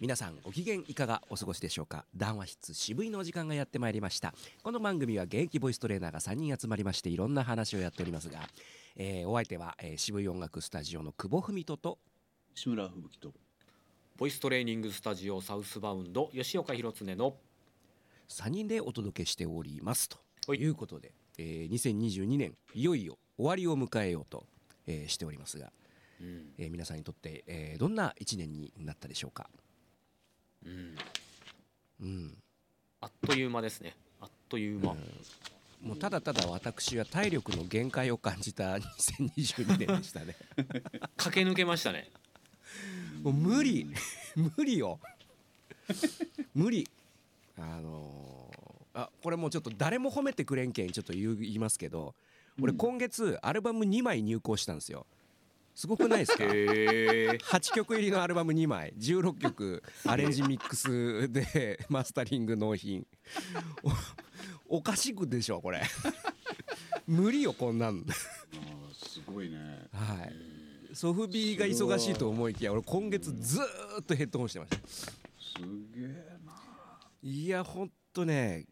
[0.00, 2.04] 皆さんご機嫌いかがお過ごしでしょうか？
[2.16, 4.32] 談話室渋いのお時間がやってまいりました。
[4.62, 8.38] この番組は現役ボイストレーナーが3人集まりましていろんな話をやっておりますが、
[8.96, 11.98] えーお相手は、えー渋い音楽スタジオの久保文人と
[12.54, 13.32] 志村吹雪と
[14.16, 17.34] ボイストレーニングスタジオサウスバウンド吉岡弘恒の
[18.28, 20.18] 3人でお届けしておりますと。
[20.46, 20.60] はい。
[20.60, 24.46] いうことで、えー2022年いよいよ終わりを迎えようと、
[24.86, 25.72] えーしておりますが、
[26.20, 26.52] うん。
[26.56, 29.50] えー皆さんにとって、えーどんな1年になったでしょうか？
[30.64, 30.96] うん。
[32.00, 32.34] うん
[33.00, 33.94] あっという間ですね。
[34.20, 34.96] あっという間、
[35.82, 40.36] もうただただ私は体力の限界を感じた 2022年でしたね。
[41.16, 42.10] 駆け抜けましたね。
[43.22, 43.86] もう無理。
[44.56, 44.98] 無理よ。
[46.54, 46.88] 無理。
[47.56, 48.28] あのー
[48.94, 52.16] あこれもうちょっと誰も褒めてくれんけんちょっと言いますけど
[52.60, 55.06] 俺今月アルバム2枚入稿したんですよ
[55.78, 56.42] すごくないですか？
[56.42, 63.06] へえ8曲入りのアルバム2枚16曲アレンジミックスでマスタリング納品。
[64.68, 65.80] おおかしくでしょこれ。
[67.06, 68.04] 無理よこんなん。
[68.92, 69.86] すごいね。
[69.92, 70.34] はい。
[70.96, 73.62] ソフビが忙しいと思いきや俺今月ずー
[74.02, 74.76] っとヘッドホンしてました。
[74.88, 75.14] す
[75.96, 76.54] げえな。
[77.22, 78.66] いやほんとね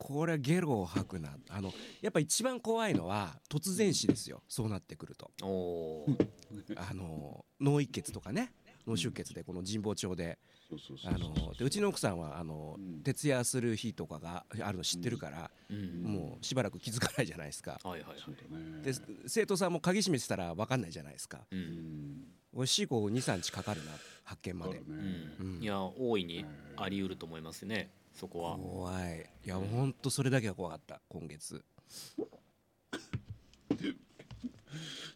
[0.00, 1.36] これはゲロを吐くな。
[1.50, 4.42] あのやっぱ一番怖いのは突然死ですよ。
[4.48, 5.30] そうなってくると。
[5.42, 6.06] おお
[6.76, 8.52] あの脳一血とかね。
[8.86, 10.38] 脳出血でこの神保町で。
[10.70, 13.02] そうそうそうあのでうちの奥さんはあのうん。
[13.02, 16.02] 徹夜する日とかがあるの知ってるから、うん。
[16.02, 17.78] もうしばらく気づかないじゃないですか。
[17.84, 18.20] はいはいはい。
[18.24, 18.82] そうだね。
[18.82, 18.92] で
[19.26, 21.46] 生徒さんも鍵閉めてたら分かんないじゃないですか。
[21.50, 21.62] ううん。
[21.62, 23.92] んおいしい子23日かかるな
[24.24, 24.74] 発見まで。
[24.74, 24.80] ね。
[24.80, 25.62] んうん。
[25.62, 26.44] いや大いに
[26.76, 28.56] あり得ると思いますねそこは。
[28.58, 29.30] 怖い。
[29.44, 31.00] いやほんとそれだけが怖かった。
[31.08, 31.64] 今月。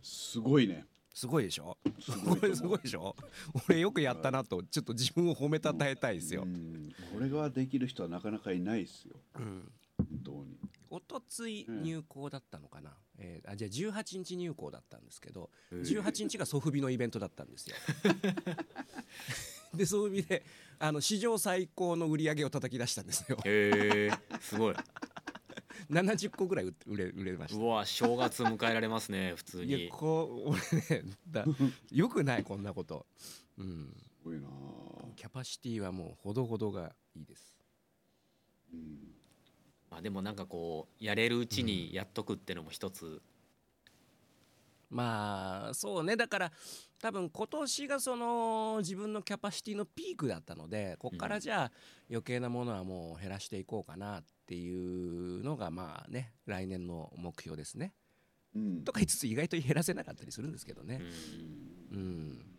[0.02, 0.84] すごいね。
[1.12, 1.76] すごいでしょ？
[2.00, 3.14] すごいこれすごいでしょ？
[3.68, 6.42] 俺よくやったなとちょっと自分を褒めたたえたいですよ。
[6.42, 6.92] う、ん。
[7.12, 9.14] これができる人はなかなかいないですよ。
[9.36, 10.56] うん、本当に。
[10.90, 17.74] おとついうん入校だったのかな、えーあじゃあ18日入校だったんですけどへえ18日がソフビのイベントだったんですよ
[19.76, 20.44] でソフビで
[20.78, 23.38] あの史上最高の売り上げを叩き出したんですよ。
[23.44, 24.74] へえすごい。
[25.90, 27.60] 70個ぐらい売れ売れました。
[27.60, 31.44] うわ正月迎えられますね普通いやにこう俺ねだ
[31.90, 33.06] よくないこんなこと。
[33.58, 33.94] うん。
[34.22, 34.48] すごいな。
[35.16, 37.54] キャパシティはもうほどほどがいいです。
[38.72, 39.14] うん。
[39.90, 43.20] まあでもなんかこうやれるうちにやっとくってのも一つ。
[44.90, 46.16] まあそうね。
[46.16, 46.52] だから
[47.04, 51.72] 多分今年がその自分のキャパシティのピークだったのでこっからじゃあ
[52.08, 57.92] 余計なものはもう減らしていこうかなっていうのがまあね来年の目標ですね。
[58.56, 61.02] うんとか言いつつ意外と減らせなかったりするんですけどね。
[61.92, 62.53] うんうん、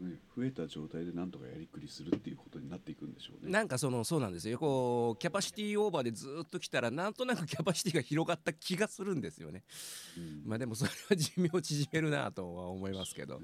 [0.00, 3.52] ね増えた状態でなんとかやりくりするっていうことになっていくんでしょうね。
[3.52, 4.58] なんかそのそうなんですよ。
[4.58, 9.62] こうキャパシティオーバーでずっと来たらなんとなくキャパシティが広がった気がするんですよね。
[10.16, 10.42] うん。
[10.44, 13.40] まあでもそれは寿命を縮めるなとは思いますけど、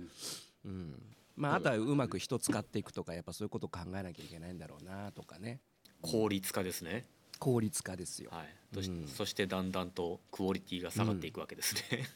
[0.65, 1.03] うん、
[1.37, 5.61] まああとはうまく人使っていくとかやっぱそういうことを考えなきゃいけないんだろうなとかね。
[6.03, 7.05] 効率化ですね
[7.39, 8.31] 効率化ですよ。
[8.33, 8.47] はい。
[8.75, 9.07] そしうん。
[9.09, 12.07] そしてだんだんとクオリティが下がっていくわけですね。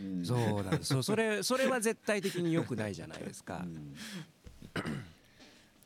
[0.00, 0.24] うん。
[0.24, 0.94] そうなんです。
[0.94, 3.64] そそれそれは絶対的に良くないじゃないですか。
[3.64, 3.68] う。
[3.68, 3.94] ん。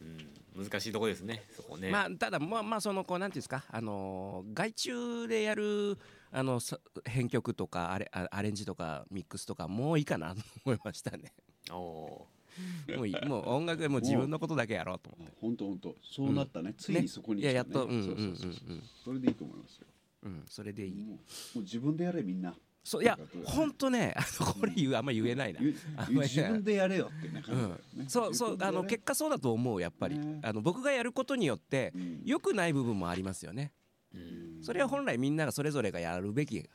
[0.01, 0.65] うん。
[0.65, 1.91] 難しいとこですねそこね。
[1.91, 3.65] まあただまあまあそのこうなんていうんですか。
[3.69, 5.99] あのー外注でやる
[6.31, 11.33] あのさ編曲とかアレあアレンジとかミックスとかもういいかなと思いましたね。
[11.71, 12.27] おお
[12.97, 15.37] もうもう音楽でもう自分のことだけやろうと思って。
[15.41, 15.97] 本当本当。
[16.03, 16.75] そうなったね。
[16.77, 18.53] ついにそこにいややっとうんうんうんそうそう。
[18.53, 18.83] そううん。
[19.05, 19.87] それでいいと思いますよ。
[20.25, 21.05] うんそれでいい。
[21.05, 21.19] も
[21.57, 22.55] う自分でやれみんな。
[22.85, 25.61] そういや本当ねあのこれ言うあんま言えないな。
[25.61, 28.09] ゆあゆ自分でやれよってね感じだよね。
[28.09, 30.41] そうそうあの結果そうだと思うやっぱり、ね。
[30.43, 32.23] あの僕がやることによってうん。
[32.25, 33.73] 良くない部分もありますよね。
[34.13, 34.63] うん。
[34.63, 36.69] それは本来みんながそれぞれがやるべき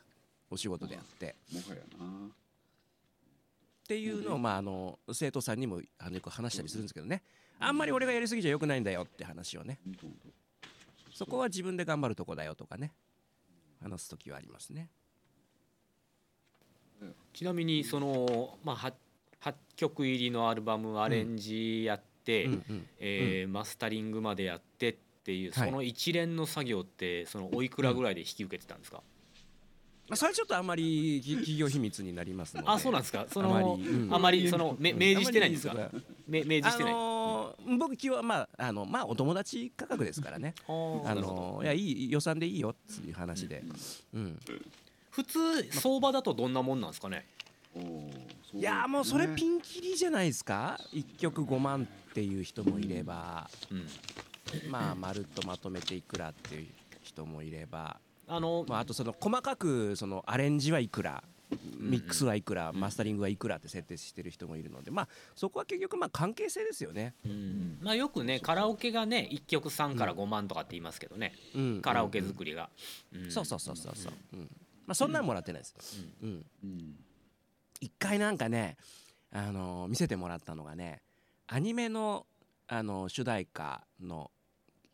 [0.50, 1.36] お仕事であって。
[1.52, 2.30] もはやな
[3.88, 7.22] っていうのをまああの生徒さんにもあのよく話したりするんですけどね。
[7.58, 9.80] あんまり俺がやりすぎちゃ良くないんだよって話をね。
[11.14, 12.92] そこは自分で頑張るとこだよとかね。
[13.82, 14.90] 話す時はありますね。
[17.32, 18.92] ちなみにその、まあ、8,
[19.40, 25.70] 8曲入りのアルバムアレンジやって、うんうんえーマスタリングまでやってっていうはい。
[25.70, 29.17] その一連の作業ってそのおいくらぐらいで引き受けてたんですか、まあ
[30.14, 32.68] それはちょっとあんまりき企業秘密になりますので。
[32.68, 33.26] あそうなんですか？
[33.30, 34.14] そあまのりうん。
[34.14, 34.98] あまりそのめうん。
[34.98, 35.74] 明示してないんですか？
[36.26, 40.54] 明示してない、あのー僕基本はまああのまあお友達価格ですからね。
[40.66, 41.34] あーあなるほど。
[41.58, 43.62] のいやいい予算でいいよっていう話で、
[44.14, 44.38] うん、
[45.10, 47.26] 普通相場だとどんなもんなんですかね？
[48.54, 53.48] いやーもうそれねピンキリじゃないですか？1曲5万っていう人もいれば。
[53.70, 53.86] うん。
[54.70, 56.66] まあまるっとまとめていくらっていう
[57.02, 61.24] 人もいれば、あのまあ、あとその細かくそのアレンジはいくら
[61.78, 67.14] ミックスはいくらマスタリングはいくらって設定してる人もいるのでまあそこは結局まあ関係性ですよね。
[67.24, 67.78] うん。
[67.80, 71.32] まあよくねカラオケがね1曲3から5万とかって言いますけどね。
[71.54, 71.80] うん。
[71.82, 72.68] カラオケ作りが。
[73.14, 73.30] うん。
[73.30, 74.40] そうそうそうそうそう、うん。
[74.86, 75.74] まあ、そんなんもらってないです、
[76.22, 76.94] うん、うん。
[77.80, 78.76] 一回なんかね、
[79.32, 81.02] あのー見せてもらったのがね
[81.46, 82.26] アニメの、
[82.66, 84.30] あのー主題歌の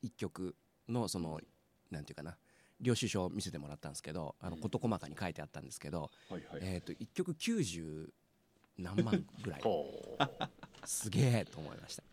[0.03, 0.55] 一曲
[0.89, 1.41] のその
[1.91, 2.37] なんていうかな
[2.85, 4.63] 領収書を見せてもらったんですけどあのうん。
[4.63, 6.61] 事細かに書いてあったんですけど、はいはい。
[6.63, 8.09] えー、と1曲90
[8.79, 9.61] 何万ぐらい。
[9.65, 10.19] ほ
[10.85, 12.05] すげえと思いました。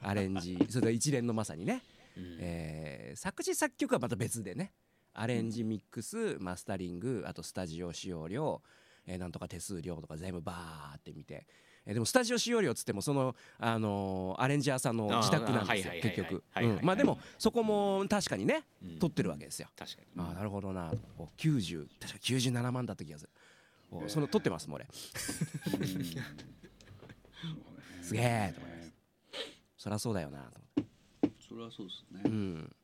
[0.00, 0.58] アレンジ。
[0.70, 1.82] それで一連のまさにね、
[2.16, 2.36] ううん。
[2.40, 4.72] えー作詞作曲はまた別でね
[5.12, 8.62] アレンジミックスマスタリングあとスタジオ使用料、
[9.06, 11.46] えーなんとか手数料とか全部バーって見て、
[11.88, 16.44] えーでもスタジオ使用料っつってもその、あのーアレンジャーさんの自宅なんですよ結局。
[16.82, 18.98] まあでもそこも確かにねうん。
[18.98, 19.68] 取ってるわけですよ。
[19.76, 20.08] 確かに。
[20.22, 20.92] ああなるほどな。
[21.18, 23.30] お90確か97万だった気がする。
[23.90, 24.86] おその取ってますもん俺。
[24.86, 25.80] うん。
[28.04, 28.92] すげえと思います。
[29.78, 31.36] そりゃそうだよなと思って。
[31.48, 32.76] それはそうですね、うん。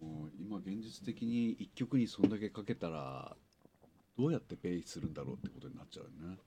[0.00, 3.36] もう今現実的に一曲にそんだけかけたら
[4.18, 6.38] どうやってペイするんだろうってことになっちゃうよね、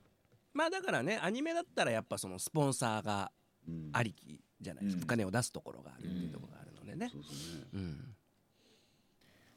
[0.54, 3.30] まあだからねアニメだったらやっぱそのスポンサーが
[3.68, 5.04] うん、ありきじゃないですか、うん。
[5.04, 7.10] お金を出すところがあるっていうところがあるのでね。
[7.12, 7.64] そうですね。
[7.74, 8.14] うん。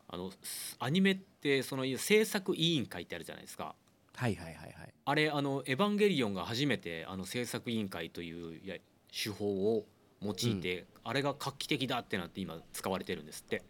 [0.07, 3.75] あのすアニメってその制作委員会ってあるじゃないですか。
[4.13, 4.93] はいはいはいはい。
[5.05, 8.81] あれあの「エヴァンゲリオン」が初めてあの制作委員会という
[9.11, 9.85] 手法を
[10.21, 13.63] 用いて、あれが画期的だってなって今使われてるんですって。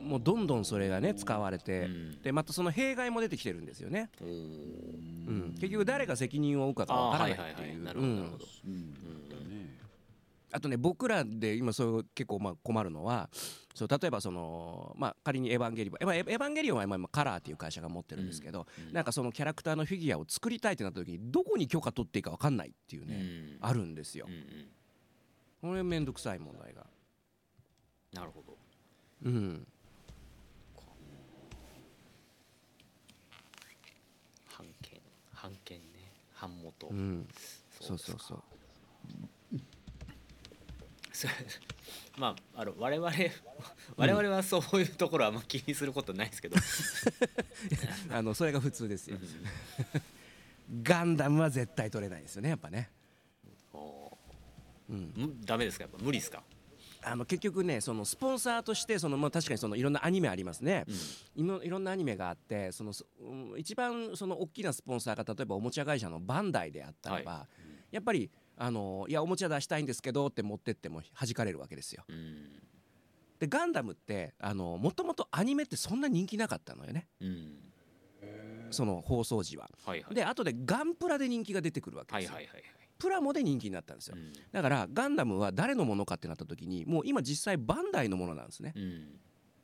[0.00, 2.22] もうどんどんそれがね使われて、うん。
[2.22, 5.54] でまたその弊害も出てきてるんですよね、うん。
[5.58, 7.88] 結局誰が責任を負うかがわからないっていう。
[10.52, 13.28] あとね僕らで今そう結構まあ困るのは
[13.74, 18.92] そう例えばそのまあ仮にエヴァンゲリオンエヴァエヴァンゲリオンは今今カラーっていう会社が持ってるんですけど、うん。
[18.92, 23.08] なんかそのキャラクターのフィギュアを作りたいってなった時にどこに許可取っていいか分かんないっていううん。
[23.08, 24.26] ね、あるんですよ。
[25.60, 26.86] これめんどくさい問題が。
[28.12, 28.56] なるほど。
[29.24, 29.66] うん
[34.56, 34.66] 版
[35.46, 37.28] 権版権ね版元、うん。
[37.80, 38.38] そうそうそう
[41.12, 41.34] そ れ
[42.18, 43.10] まああの我々
[43.96, 46.56] 我々はそういうところはあんま気にすることないですけど、
[48.10, 49.16] あのそれが普通ですよ。
[49.16, 49.20] う
[50.78, 50.82] ん。
[50.82, 52.90] ガンダムは絶対取れないですよねやっぱね、
[53.72, 54.18] お
[54.90, 55.84] うん、ダメですか？
[55.84, 56.42] やっぱ無理ですか、
[57.08, 60.84] あの結局ねそのスポンサーとしてその、まあ、確かにそのいろんなアニメありますね、
[61.36, 67.46] いろいろんなアニメがあってそのそうん一番その大きなスポンサーが例えばおもちゃ会社のバンダイであったらば、
[67.92, 72.04] やっぱりあのいやおもちゃ出したいんですけどって持ってっても弾かれるわけですよ。
[72.08, 72.62] うん。
[73.38, 77.06] でガンダムってもともとアニメってそんな人気なかったのよね。
[77.20, 77.56] うん。
[78.70, 79.70] その放送時は。
[79.84, 80.14] はいはい。
[80.14, 82.34] で後でガンプラで人気が出てくるわけですよ。
[82.34, 84.16] はいはいはいはいプラモで人気になったんですよ。
[84.16, 84.32] うん。
[84.52, 88.72] だからガンダムは誰のものかってなった時にもう今実際バンダイのものなんですね。
[88.76, 89.20] うん。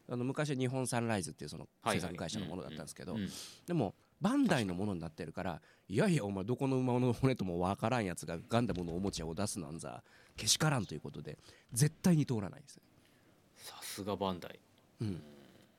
[0.08, 3.28] あの昔は日本サンライズっていうその制作会社のものだったんですけど、うん
[3.66, 10.04] でもバンダイのものになってるからいやいやお前どこの馬の骨ともわからんやつがガンダムのおもちゃを出すなんざ
[10.36, 11.38] けしからんということで
[11.72, 12.82] 絶対に通らないんですよ、
[13.56, 14.60] さすがバンダイ。
[15.00, 15.20] うん、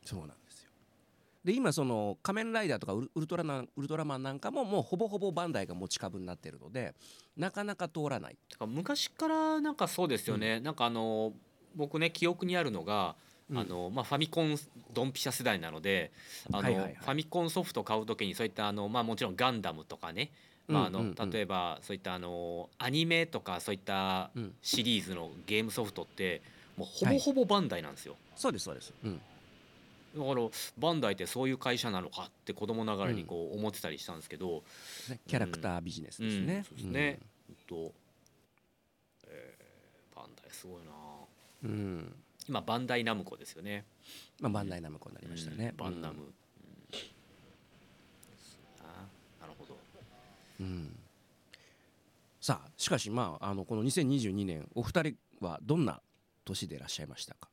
[0.03, 0.29] そうなん
[1.43, 6.93] で今その仮面ライダーとかウルトラマンウルトラマンなんかももうほぼほぼバンダイが持ち株になってるので
[7.35, 8.38] なかなか通らない。
[8.50, 11.33] てか昔からなんかそうですよね、なんかあの
[11.75, 13.15] 僕ね記憶にあるのが、
[13.50, 13.57] うん。
[13.57, 14.55] あのまあ、ファミコン
[14.93, 16.12] ドンピシャ世代なので
[16.51, 16.95] あの、はいはいはい。
[16.95, 20.31] ファミコンソフト買う時にそういったあの、まあ、もちろんガンダムとかね、
[20.67, 21.15] まああのうんうん。
[21.19, 24.53] うん例えばそういったあのアニメとかそういったうん。
[24.62, 26.41] シリーズのゲームソフトって
[26.77, 28.15] もうほぼほぼバンダイなんですよ。
[28.35, 29.21] そうですそうです、うん、
[30.15, 34.63] だからバンダイってそういう会社なのかって子供ながらにこう思ってたりしたんですけど、
[35.10, 37.20] ねキャラクタービジネスですね、うんそうですね、
[37.67, 37.93] と
[39.27, 40.91] えーバンダイすごいな。
[41.63, 42.15] うん、うん
[42.48, 43.86] 今バンダイナムコですよね。
[44.41, 46.29] まあ、バンダイナムコになりましたね、うんバンナム、うん。
[49.39, 49.77] なるほど。
[50.60, 51.00] うん。
[52.41, 56.01] さあしかしまああのこの2022年お二人はどんな
[56.43, 57.50] 年でいらっしゃいましたか？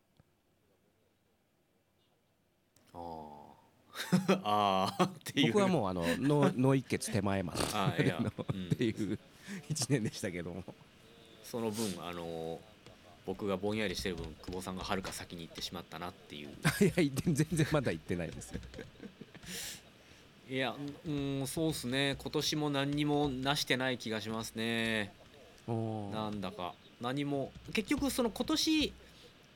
[2.94, 4.40] あー。
[4.44, 5.06] あー。
[5.06, 5.52] っていう。
[5.52, 7.62] 僕はもうあの脳脳一血手前まで。
[7.62, 9.18] っていう
[9.68, 10.64] 一年でしたけども。
[11.44, 12.58] その分あのー
[13.26, 16.48] 僕がぼんやりしてる分久保さんがはるか先に行ってしまったなっていう。
[16.80, 18.60] いや全然まだ行ってないですよ。
[20.48, 20.74] いいや
[21.06, 22.16] うんそうっすね。
[22.18, 25.12] 今年も何にもなしてない気がしますね。
[25.68, 26.74] なんだか。
[27.00, 28.92] 何も結局その今年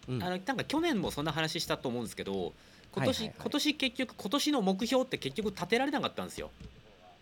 [0.08, 0.22] うん。
[0.22, 2.52] あのなんか去年もそんな話したと思うんですけど
[2.94, 3.42] 今年、はいはいはい。
[3.42, 6.50] 今年結局今年の目標って結局立てられなかったんですよ。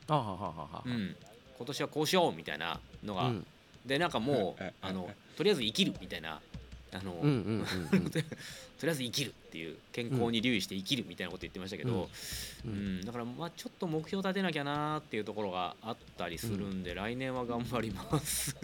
[0.08, 1.16] あははははうん、
[1.56, 3.46] 今年はこうしようみたいなのが、うん。
[3.86, 6.40] でなんかもうええあのとりあえず生きるみたいな
[6.92, 8.10] あの、うんうんうんうん。
[8.12, 8.24] とり
[8.88, 12.08] あえず生きるっていう健康に留意して生きるみたいなこと言ってましたけど、
[12.64, 13.00] ううん。
[13.00, 13.04] ん。
[13.04, 18.56] だからまあちょっと目標立てなきゃなーっていうところがあったりするんで、来年は頑張ります。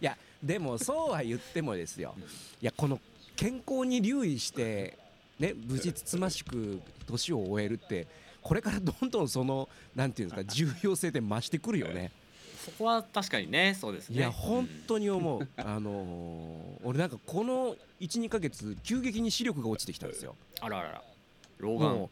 [0.00, 2.14] いやでもそうは言ってもですよ。
[2.60, 3.00] いやこの
[3.36, 4.98] 健康に留意して
[5.38, 8.06] ね無事つつましく年を終えるって
[8.42, 12.10] これからどんどんそのなんていうんですか 重要性って増してくるよね。
[12.64, 14.16] そこは確かにねそうですね。
[14.16, 14.68] いや本うん。
[14.88, 15.48] 当に思う。
[15.56, 20.34] あのー俺なんかこの12ヶ月急激に視力が落ちてきたんですよ。
[20.60, 21.02] あらあらら。
[21.58, 22.08] 老眼。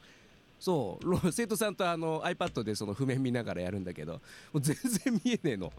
[0.61, 4.21] そうろ生徒さんとあの iPad でその譜面見ながらやるんだけども
[4.54, 5.73] う全然見えねえの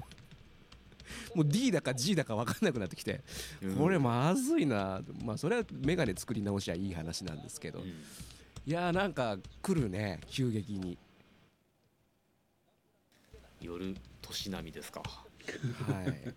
[1.33, 3.21] もう D だか G だか分かんなくなってきて
[3.61, 3.75] うん。
[3.75, 5.01] これまずいな。
[5.23, 7.79] まあそれは眼鏡作り直しはいい話なんですけど。
[7.79, 7.87] うん。
[7.87, 7.91] い
[8.65, 10.97] やーなんか来るね急激に。
[13.61, 15.01] 夜年並みですか。
[15.01, 16.33] はい。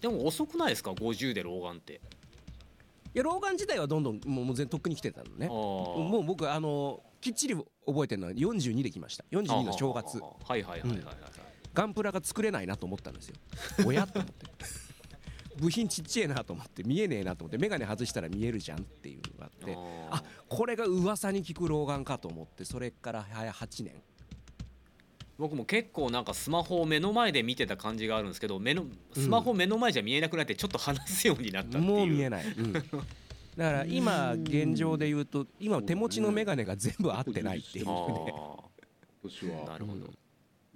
[0.00, 2.00] でも遅くないですか？50で老眼って。
[3.14, 5.46] いや老眼自体はどんどんもうもう全とっくに来てたのね。
[5.46, 9.24] ももう僕あのきっちり覚えてるのは42で来ました。
[9.30, 10.18] 42の正月。
[10.18, 11.04] はいはいはいはいはい。
[11.04, 11.16] はい、
[11.74, 13.34] ガンプラが作れないなと思ったんですよ。
[13.84, 14.06] おや？
[14.06, 14.46] と思って。
[15.56, 19.74] 部品ちっちゃいなと思って見えねえなと思って眼鏡外したら見えるじゃんっていうのがあって。
[20.10, 23.92] ああこれが噂に聞く老眼かと思ってそれから早8年
[25.36, 31.82] 僕も結構なんかスマホを目の前で見てた感じがあるんですけど目のスマホ目の前じゃ見えなくなってちょっと話すようになったっていう。
[31.84, 32.72] もう見えない、うん。
[32.72, 32.92] だか
[33.56, 38.32] ら今現状で言うと今手持ちの眼鏡が全部合ってないっていうあね。
[38.32, 38.64] あ
[39.22, 39.64] 今年は。
[39.66, 40.12] なるほど、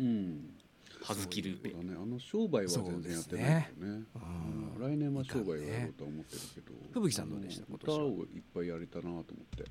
[0.01, 0.58] うん
[1.03, 4.05] はずきルーペねあの商売は全然やってないけどね。
[4.17, 4.79] うん。
[4.79, 4.91] うん。
[4.91, 6.75] 来年は商売をやろうとは思ってるけど。
[6.93, 7.67] 吹雪さんどうでした？
[7.73, 9.65] 歌をいっぱいやれたなと思って。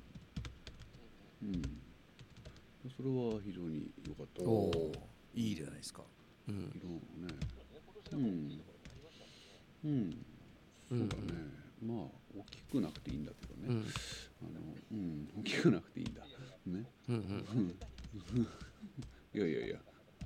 [1.42, 1.62] うん。
[2.96, 4.42] それは非常に良かった。
[4.42, 4.92] おお
[5.34, 6.02] いいじゃないですか、
[6.48, 6.72] うん。
[6.74, 7.34] 色もね。
[8.12, 8.60] うん。
[9.84, 10.10] うん。
[10.88, 11.10] そうだね、
[11.82, 11.96] まあ
[12.36, 13.76] 大きくなくていいんだけどね、うん。
[13.76, 14.60] あの
[14.92, 15.28] うん。
[15.40, 16.22] 大きくなくていいんだ。
[16.66, 16.90] ね。
[17.08, 17.14] うん。
[17.14, 17.18] う
[18.38, 18.48] ん。
[19.34, 19.76] いやいやいや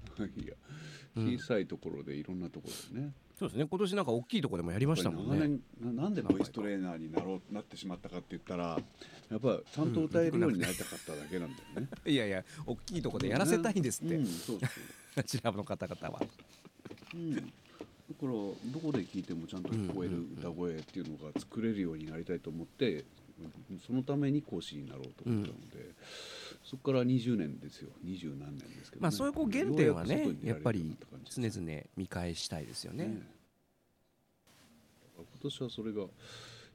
[0.37, 0.55] いや
[1.17, 1.37] うん。
[1.37, 3.67] 小さいところでいろんなところでね、そうですね。
[3.69, 5.59] 今年なんか大きいところでもやりましたもん長ね。
[5.81, 8.81] 年ななんでボイストレーナーになろうなってしまったかって言ったら
[9.31, 11.89] やっぱちゃんと歌えるようになりたかっただけなんだよね。
[12.07, 14.59] いやいや大きいところでやらせたいんですって、うん、そう
[15.17, 16.23] あちらの方々は。
[17.15, 17.47] うん、だか
[18.23, 23.05] らどこで聞いてもちゃんと聞こえる歌声っていうのが作れるようになりたいと思って
[23.87, 25.95] そのために講師になろうと思ったので、
[26.65, 27.91] そこから20年ですよ。
[28.05, 33.07] 20何年ですけど、ね、まあそういうこう原点はねやっぱり常々見返したいですよね。
[33.07, 33.23] ね
[35.17, 36.03] 今年はそれが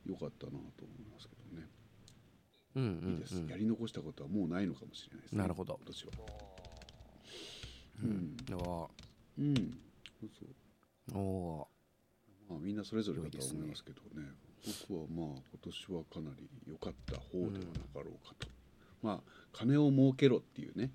[0.05, 1.67] 良かったなと思いますけどね、
[2.75, 5.41] うんうんいいです、うんやり残したことはもうないのかもしれないですね。
[5.41, 5.79] なるほど。
[5.83, 6.11] 今年は。
[8.03, 8.37] うん。
[8.51, 8.87] あ
[9.39, 9.55] うん。
[10.19, 11.13] そうそう。
[11.13, 11.17] ー。
[11.17, 11.67] お
[12.49, 14.27] まあみんなそれぞれだと思いますけどね。
[14.89, 17.59] 僕はまあ今年はかなり良かった方ではな
[17.93, 18.47] かろうかと、
[19.01, 20.91] まあ金を儲けろっていうね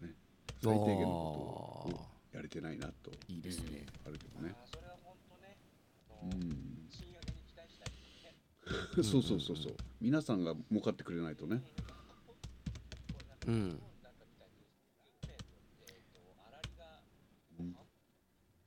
[0.00, 0.14] ね
[0.62, 3.10] 最低限のことをやれてないなと。
[3.28, 3.34] ー。
[3.34, 3.84] いいですね。
[4.06, 4.54] あるけどね。
[6.22, 6.26] う
[9.00, 9.02] ん。
[9.02, 9.76] そうそうそうそう。
[10.00, 11.62] 皆さんが儲かってくれないとね。
[13.46, 13.82] うん。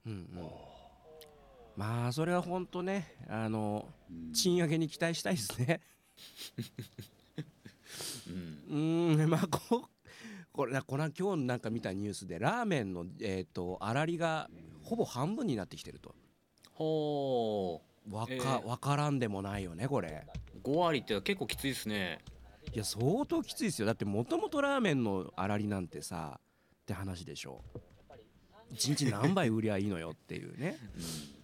[0.05, 0.27] うんうん。
[1.75, 4.33] まあそれは本当ねあのうん。
[4.33, 5.81] 賃上げに期待したいですね
[8.75, 9.87] うんうーんまあこ
[10.51, 14.49] これなこれは今日なんか見たニュースでラーメンのえっ、と粗利が
[14.83, 16.15] ほぼ半分になってきてると。
[16.73, 20.25] ほわか,、えーわからんでもないよねこれ。
[20.55, 22.19] う5割って結構きついですね。
[22.73, 23.87] いや相当きついですよ。
[23.87, 27.61] だってもともとラーメンの粗利なんてさって話でしょ。
[28.71, 30.77] 一日何杯売りゃいいのよっていうね。
[30.95, 31.35] うん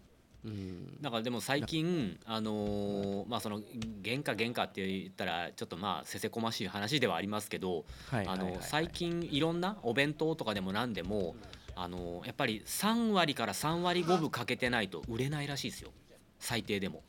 [1.02, 1.14] なん。
[1.14, 3.62] かでも最近あのーまあその
[4.04, 11.36] 原価原価って言ったらちょっとまあせせこましい話ではありますけどあの最近いろんなお弁当とかでも何でも
[11.76, 15.92] あのやっぱり3割から3割5分かけてないと売れないらしいですよ。
[16.40, 17.04] 最低でも。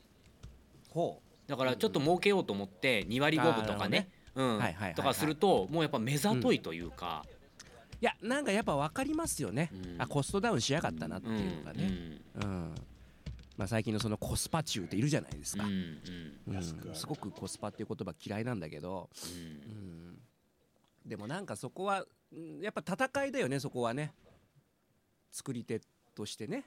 [0.89, 4.09] ほだからちょっと儲けようと思って2割5分とかね。
[4.95, 7.23] とかするともうやっぱ目ざといというか。
[7.25, 7.33] う
[8.01, 10.01] いやなんかやっぱ分かりますよね、うん。
[10.01, 11.91] あコストダウンしやがったなってうんいうのがね。
[12.35, 12.75] うん、
[13.57, 15.99] まあ最近のそのコスパ中っているじゃないですか、うん
[16.47, 16.55] うん。
[16.55, 16.95] うん。
[16.95, 19.41] すごくコスパっていう言葉嫌いなんだけど、うん。
[19.41, 20.19] うん、
[21.05, 24.13] でもなんかそこはうんやっぱ戦いだよねそこはね。
[25.31, 25.81] 作り手
[26.15, 26.63] としてね。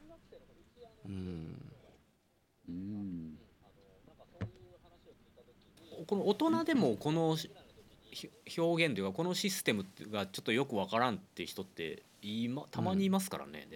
[1.04, 1.72] うん。
[2.68, 3.38] うん。
[6.06, 7.36] この大人でもこの
[8.56, 13.68] 表現というかこのシステムがちょっとよくわからんって人って今たまにいますからね。
[13.72, 13.75] う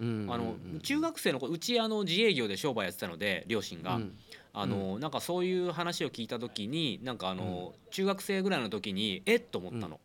[0.00, 4.16] あのうん中学生の子うちあの自営業で商売やってたので両親が、うん。
[4.56, 9.40] あのなんかそういう話を聞いた時になんかあの中学生ぐらいの時にえっ？
[9.40, 9.98] と思ったの、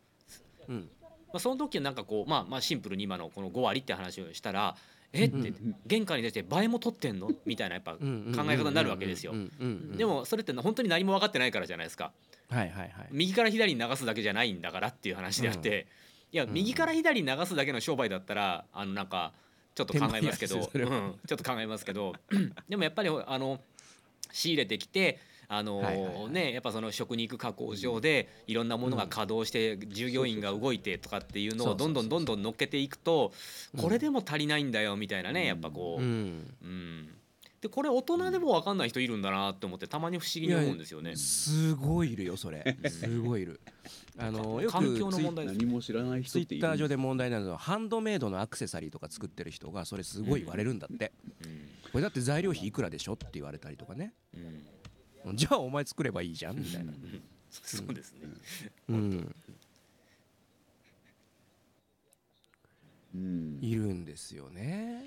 [0.68, 0.88] うん。
[1.28, 4.74] まあ、その時はなんかこうまあまあシンプルに今のこの5割って話をしたら
[5.12, 5.28] えっ？
[5.30, 5.52] て
[5.86, 7.30] 玄関に出て倍も取ってんの？
[7.46, 9.30] みたいなやっぱ考うんえ方になるわけですよ。
[9.30, 9.96] うんうんうんうん。
[9.96, 12.10] でもそれって本当に何も分かってないからじゃないですか。
[12.48, 12.90] はいはいはい。
[13.12, 15.86] 右から左に流すだけじゃないんだからっていう話であって、
[16.32, 16.52] いやうん。
[16.52, 19.32] 右から左に流すだけの商売だったらあのなんか
[19.74, 20.62] ちょっと考えますけど、うん、
[21.26, 22.14] ちょっと考えますけど。
[22.68, 23.60] でもやっぱりあの
[24.32, 33.32] 仕入れてきてあのねやっぱその食肉加工場でいろんなものが稼働して従業員が動いてとかっていうのをどんどんどんどん乗っけていくと
[33.76, 36.54] これでも足りないんだよみたいなねやっぱこう、うん。
[36.62, 37.08] うん、
[37.60, 41.14] でこれ大人でも分かんない人いるんだなって思ってたまに不思議に思うんですよね。
[41.14, 42.78] すごいいるよそれ。
[42.88, 43.60] すごいいる。
[44.16, 51.12] あのよく環境の問題です何も知らない人ツイっているッター上で問題なのはハンドメイドのアクセサリーとか作ってる人がそれすごい言われるんだって、
[51.44, 51.68] うん。
[51.92, 53.12] これだって材料費いくらでしょ？
[53.12, 54.14] って言われたりとかね。
[55.26, 55.36] うん。
[55.36, 56.92] じゃあお前作ればいいじゃんみたいな。
[56.92, 57.22] うん。
[57.50, 58.20] そうですね。
[58.88, 59.34] うん。
[63.14, 63.58] うん。
[63.60, 65.04] いるんですよね。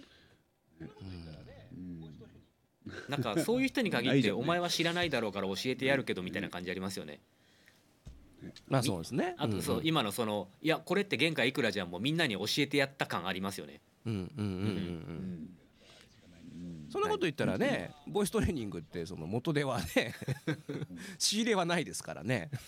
[0.79, 1.33] うん
[3.07, 7.19] なんかそういう人に限ってお前は知らないだろうから教えてやるけどみたいな感じありますよね。
[8.67, 9.35] まあそうですね。
[9.37, 9.85] あとそううん。
[9.85, 13.79] 今のそのいやこれって原価いくらじゃんもうみんなに教えてやった感ありますよね。
[14.05, 14.49] うんうんうんうんううん。
[16.87, 20.13] んそんなこと言ったらねボイストレーニングってその元ではね
[21.17, 22.49] 仕入れはないですからね。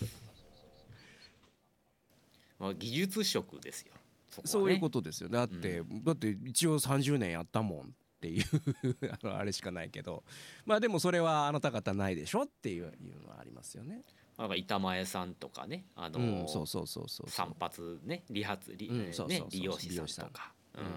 [2.58, 3.92] まあ技術職ですよ。
[4.30, 4.48] そね。
[4.48, 7.94] そういうことですよだって、だって一応30年やったもん
[8.26, 10.24] っていうあのあれしかないけど。
[10.64, 14.02] まあでもそれはあなた方ないでしょっていういうのはありますよね。
[14.36, 20.80] なんか板前さんとかねあのうん、そうそうそうそう散髪ね理髪理,、うんねそうそうそう理容師さんとか、うん。
[20.82, 20.90] うん。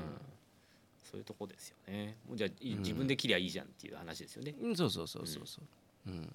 [1.10, 2.18] そういうとこですよね。
[2.28, 4.56] もうじゃあ自分で切りゃいいじゃんっていう話ですよね。
[4.62, 6.12] うんそうそうそうそうそう。
[6.12, 6.32] うん。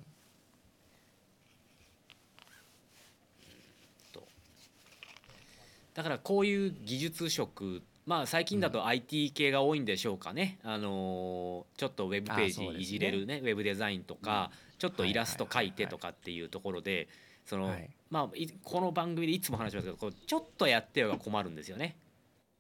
[5.95, 13.41] だからこういう技術職まあ最近だと IT 系が多いんでしょうかね、あのーちょっとウェブページいじれるね。
[13.43, 17.09] ウェブデザインとか、ちょっとイラスト描いてとかっていうところで
[17.47, 17.91] その、はい。
[18.11, 21.97] まあいこの番組でいつも話しますけどこうちょっとやってよが困るんですよね。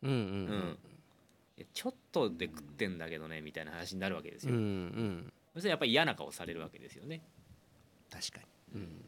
[0.02, 0.20] うんうんう
[0.54, 0.78] ん。
[1.58, 4.68] えちょっとで食ってんだけどねみたいな話になるわけですうんうんうよ。
[4.68, 5.32] ん。
[5.52, 7.20] そしてやっぱり嫌な顔されるわけですよね。
[8.10, 8.40] 確か
[8.74, 8.80] に。
[8.80, 9.04] うん。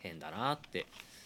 [0.00, 0.84] 変だなって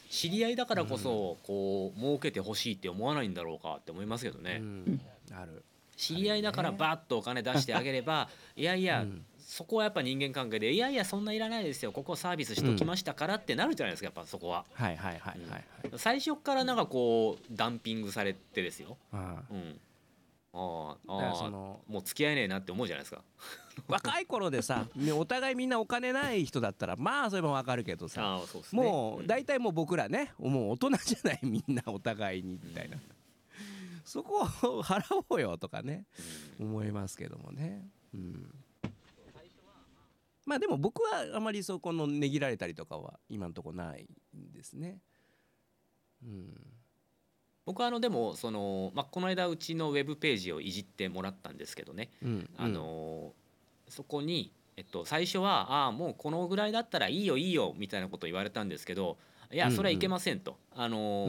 [0.09, 4.59] 知り合いだからこそこう儲けてほしいって思わないんだろうかって思いますけどね。
[4.61, 5.01] うん。
[5.33, 5.65] ある。
[5.97, 9.25] 知り合いだからバッとお金出してあげれば いやいや、うん。
[9.39, 11.93] そこはやっぱ人間関係でいやいやそんないらないですよ。
[11.93, 14.65] ここサービスしときましたからってなるじゃないですかやっぱそこは。
[14.75, 15.65] はいはいはいはいはい。
[15.97, 19.81] 最初からなんかこうダンピングされてですよ、あうん、
[20.59, 23.23] ああそのもう付き合えねえなって思うじゃないですか。
[23.87, 28.43] 若い頃でさねお互いみんなお金ない人だったらまあそれもわかるけどさね。
[28.73, 32.99] もう大体もう僕らねもう大人じゃないみんなお互いにみたいな。
[34.05, 36.07] そこを払おうよとかね
[36.59, 37.89] 思いますけどもね。
[38.15, 38.55] うん。
[40.47, 45.03] まあでも僕はあまりそこのねぎられたりとかは今のところないんですね。
[46.23, 46.78] うん
[47.69, 53.35] 僕はあのでもその、まあ、この間うちのウェブページをいじってもらったんですけどね、うんあの
[53.91, 59.19] そこに、えっと、最初は「ああもうこのぐらいだったらいいよいいよ」みたいなことを言われたんですけど
[59.51, 60.59] 「いやそれはいけません」と。
[60.81, 61.29] あの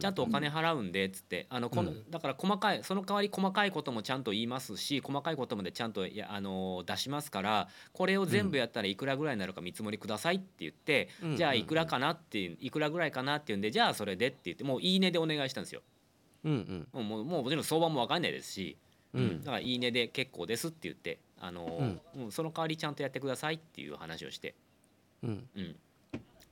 [0.00, 11.36] ちゃんとお金払うんでっつってあのこのうんだから細かいその代わり細かいこともちゃんと言いますし細かいことまでちゃんといやあの出しますからこれを全部やったらいくらぐらいになるか見積もりくださいって言ってうん。
[11.36, 15.82] じゃあいくらかなっていくらぐらいかなって言うんでじゃあそれでって言ってもういいねでお願いしたんですよ。
[16.44, 17.06] うんうん。
[17.06, 18.78] もうもうもちろん相場も分かんないですし、
[19.12, 19.22] うん。
[19.22, 22.32] うんだからいいねで結構ですって言ってあの、うん。
[22.32, 24.54] その代わりちゃんとやってくださいっていう話をして、
[25.22, 25.48] うん。
[25.54, 25.76] うん、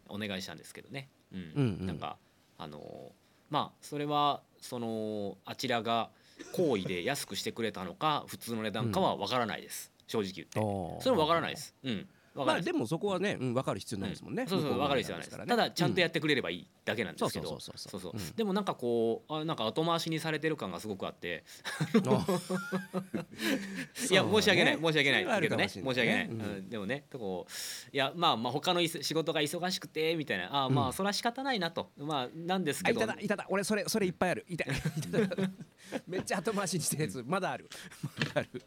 [0.09, 1.41] お願いしたんですけどね、うん。
[1.41, 1.87] うんうん。
[1.87, 2.17] なんか
[2.59, 3.13] あの
[3.51, 6.11] まあそれはそのあちらが
[6.53, 9.93] 好意で安くしてくれたのか普通の値段かは分からないです。
[10.07, 10.61] 正直言って。
[11.03, 12.09] それは分からないです、うん、
[12.45, 21.45] まあでもそこはね、うん、分かる必要ないですもんね、そうそう分かる必要ないです、ただちゃんとやってくれればいいだけなんですけど、そうそうそうそうでもなんかこうあなんか後回しにされてる感がすごくあって。
[24.11, 25.41] いや申し訳ない申し訳ない。
[25.41, 26.69] けどね申し訳ない、うん。
[26.69, 27.51] でもねこう
[27.95, 30.65] いやまあまあ他の仕事が忙しくてみたいな。
[30.65, 31.91] あまあそれは仕方ないなと。
[31.97, 32.99] まあなんですけど。
[32.99, 33.47] いただいただ。
[33.49, 34.47] 俺それそれいっぱいある。
[34.49, 34.65] いた
[36.07, 37.69] めっちゃ後回しにしてるやつまだある。
[38.03, 38.63] まだある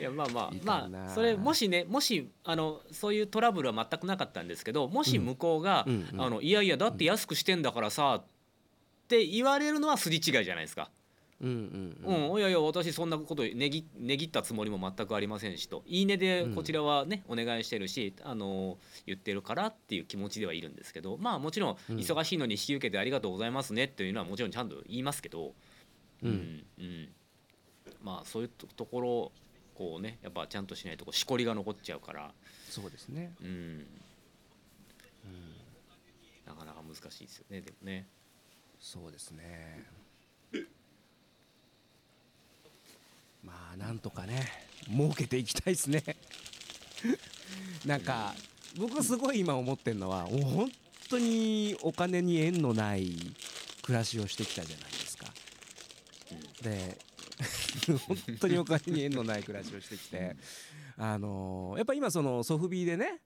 [0.00, 5.86] いやまあまあまあそれもしねもしあのそういうトラブルは全くなかったんですけどもし向こうが、
[6.16, 8.24] あのいやいやだって安くしてんだからさっ
[9.08, 10.90] て言われるのは筋違いじゃないですか。
[11.42, 25.54] うんうんうん、いやいや私そんなことねぎねぎったつもりも全くありませんしと「いいね」でこちらはね、お願いしてるしあの言ってるからっていう気持ちではいるんですけどまあもちろん忙しいのに引き受けてありがとうございますねっていうのはもちろんちゃんと言いますけど、
[26.22, 27.08] うん、うん、
[28.02, 29.32] まあそういうところ
[29.80, 32.30] こうねやっぱちゃんとしないとこうしこりが残っちゃうから。
[32.68, 33.32] そうですね。
[33.40, 33.86] うん、うん、
[36.44, 38.06] なかなか難しいですよねでもね。
[38.78, 39.86] そうですね。
[43.42, 44.52] まあなんとかね
[44.90, 46.04] 儲けていきたいですね。
[47.86, 48.34] なんか
[48.76, 50.70] 僕すごい今思ってるのは本
[51.08, 53.16] 当にお金に縁のない
[53.80, 55.24] 暮らしをしてきたじゃないですか。
[56.60, 56.98] で
[58.06, 60.36] 本当にお金に縁のない暮らしをしてきて、
[60.96, 63.20] あのー、やっぱ今そのソフビでね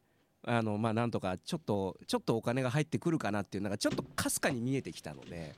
[0.46, 5.54] あのまあなんとかちょっとちょっとお金が入ってくるかなっていうのがちょっとかすかに見えてきたので。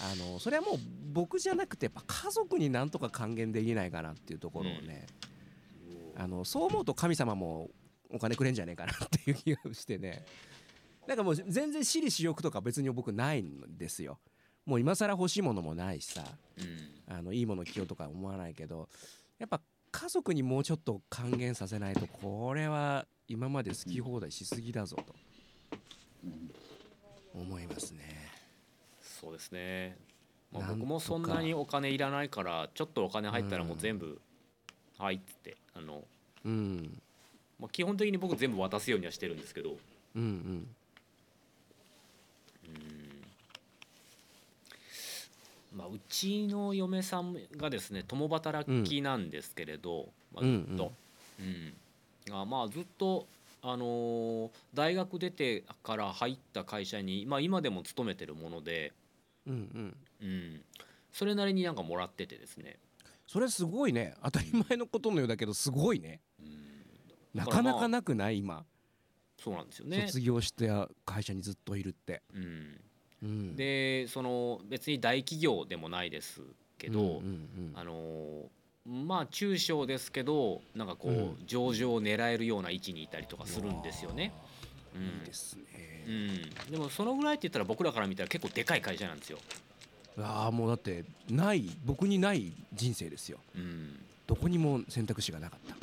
[0.00, 0.78] あのそれはもう
[1.12, 5.06] 僕じゃなくてやっぱ家族になんとか還元できないかなっていうところをね、
[6.16, 7.70] うん、あのそう思うと神様も
[8.10, 10.24] お金くれんじゃねえかなっていう気がしてね
[11.06, 14.18] なんかもう全然私利私欲とか別に僕ないんですよ。
[14.66, 16.24] もう今更欲しいものもないしさ、
[16.58, 18.88] うん、あのいいもの着ようとか思わないけど
[19.38, 25.14] やっぱ家族にもうちょっと還元させないとこれは今まで好き放題しすぎだぞと。
[27.34, 28.30] 思いますね。
[29.02, 29.96] そうですね、
[30.52, 36.04] まあ、僕もそんなにお金いらないからちょっとお金入ったらもう全部、うん、はいっつってあの、
[36.44, 37.00] うん。
[37.58, 39.76] まあ、基本的に僕全部渡すようにはしてるんですけど。
[40.14, 40.22] うん。
[40.22, 40.68] うん
[45.74, 50.92] まあ、うちの嫁さんがですね共働きなんですけれど、まあ、ずっと、
[51.40, 53.26] うん、あまあずっと、
[53.60, 58.92] あのー、大学出てから入った会社に、まあ、今でも勤めてるもので、
[59.46, 59.96] うんうん。
[60.22, 60.60] うん、
[61.12, 62.78] それなりになんかもらっててですね。
[63.26, 64.14] それすごいね。
[64.22, 66.48] 当たり前のことのようだけどすごいね、うん、
[67.34, 68.64] なかなかなくない今。
[69.42, 70.06] そうなんですよね。
[70.06, 70.70] 卒業して
[71.04, 72.80] 会社にずっといるって、うん
[73.56, 76.42] でその別に大企業でもないです
[76.78, 77.22] けど、
[77.74, 78.50] あの
[78.86, 84.32] まあ中小ですけどなんかこう、上場を狙えるような位置にいたりとかするんですよね。
[84.94, 86.10] うん、いいですね、う
[86.68, 89.38] ん、でもそのぐらいって言ったら僕らから見たら結構でかい会社なんですよ。
[90.18, 95.74] ああもうだってない僕にない人生ですよ、うん、どこにも選択肢がなかった、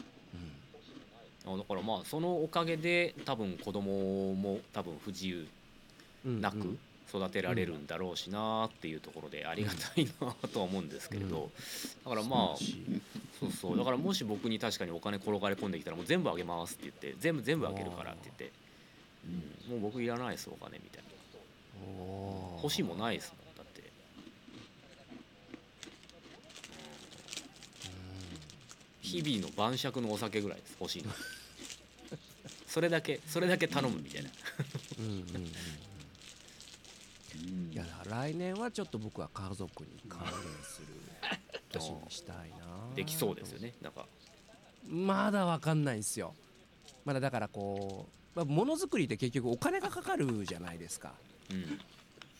[1.47, 5.45] うん、あだからまあそのおかげで多分子供も多分不自由
[6.23, 6.77] なく
[7.13, 11.51] 育てられるんだろうしなっていうところでありがたいなとは思うんですけれど、
[12.05, 12.57] だからまあ
[13.39, 13.77] そうそう。
[13.77, 18.51] だからもし僕に確かにお金転がり込んできたらもう全部あげますって言って全部全部あげるからって言って、
[19.69, 21.09] うん、もう僕いらないですお金みたいな。
[22.61, 23.81] 欲しいもないですもんだって、
[29.01, 31.11] 日々の晩酌のお酒ぐらいです欲しいの。
[32.67, 34.29] それだけそれだけ頼むみたいな。
[34.99, 35.51] うんうん
[37.37, 40.31] いや来年はちょっと僕は家族に関連
[40.63, 40.87] する。
[41.71, 42.95] 年にしたいな。
[42.95, 43.73] できそうですよね。
[43.81, 44.05] なんか。
[44.87, 46.33] まだ分かんないんですよ。
[47.05, 51.13] まだだからこう、まあ、ものづくりって結局お金がかかるじゃないですか、
[51.49, 51.79] うん、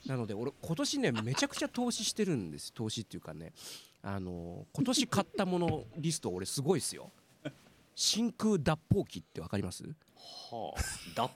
[0.06, 2.74] なので俺今年ねめちゃくちゃ投資してるんです。
[2.74, 3.54] 投資っていうかね
[4.04, 7.12] あの今年買ったものリスト俺すごいですよ。
[7.96, 9.84] 真空脱泡機って分かります？
[9.84, 10.82] はあ。
[11.16, 11.30] 脱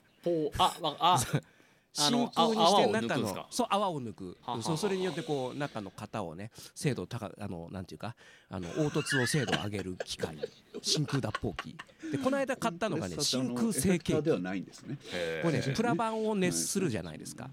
[0.57, 1.19] 泡ああ
[1.97, 4.37] 真空にして中のそう泡を抜く。
[4.61, 8.15] そうそれによってこう中の型をね精度高あのなんていうか
[8.49, 10.37] あの凹凸を精度を上げる機械。
[10.81, 11.75] 真空脱泡機。
[12.11, 14.13] でこの間買ったのがね真空成形機。
[14.13, 17.49] これねプラ板を熱するじゃないですか。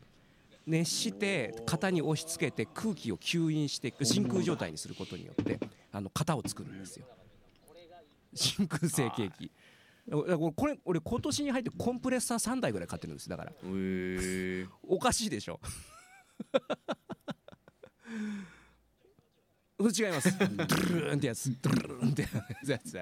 [0.67, 5.61] 熱して型に押し付けて空気を吸引して真空状態にすることによって
[5.93, 7.07] あの型を作るんですよ。
[8.35, 9.51] 真空成形機
[10.11, 13.29] これ俺今年に入ってコンプレッサー3台ぐらい買ってるんです。
[13.29, 13.53] だから。
[14.83, 15.61] おかしいでしょ。
[19.83, 20.39] 違います。
[20.39, 21.51] ドゥルーンってやつ。
[21.61, 22.23] ドゥルーンって
[22.71, 22.99] やつ。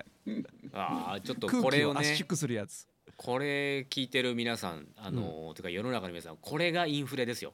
[0.72, 2.86] ああちょっと空これをね圧縮するやつ。
[3.16, 7.52] これ聞いてる皆さんあの、てか世の中の皆さんこれがインフレですよ。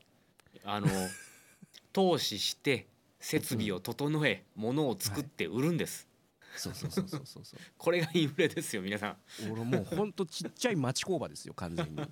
[0.65, 0.87] あの
[1.93, 2.87] 投資して
[3.19, 6.07] 設備を整え物を作って売るんです、
[6.57, 7.45] そうそうそうそうそう。
[7.45, 9.17] そうこれがインフレですよ皆さん。
[9.51, 12.03] 俺もうほんとちっちゃい町工場ですよ完全に、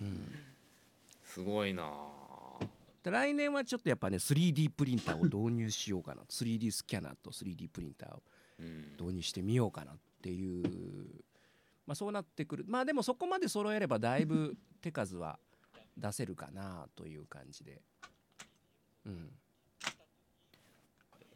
[0.00, 0.34] うん、
[1.24, 1.90] すごいな。
[3.02, 6.22] 来年はちょっとやっぱね 3D プリンターを導入しようかな。
[6.28, 8.22] 3D スキャナーと 3D プリンターを
[8.58, 8.92] うん。
[9.00, 10.64] 導入してみようかなっていう。
[11.86, 12.64] まあそうなってくる。
[12.68, 15.38] まあでもそこまで揃えればだいぶ手数は
[15.96, 17.80] 出せるかなという感じで。
[19.06, 19.30] うん。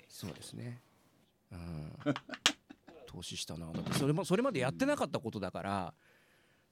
[0.09, 0.81] そうですね
[2.07, 2.15] うん。
[3.07, 5.95] 投資したなだってそれもそれまでやってなかったことだから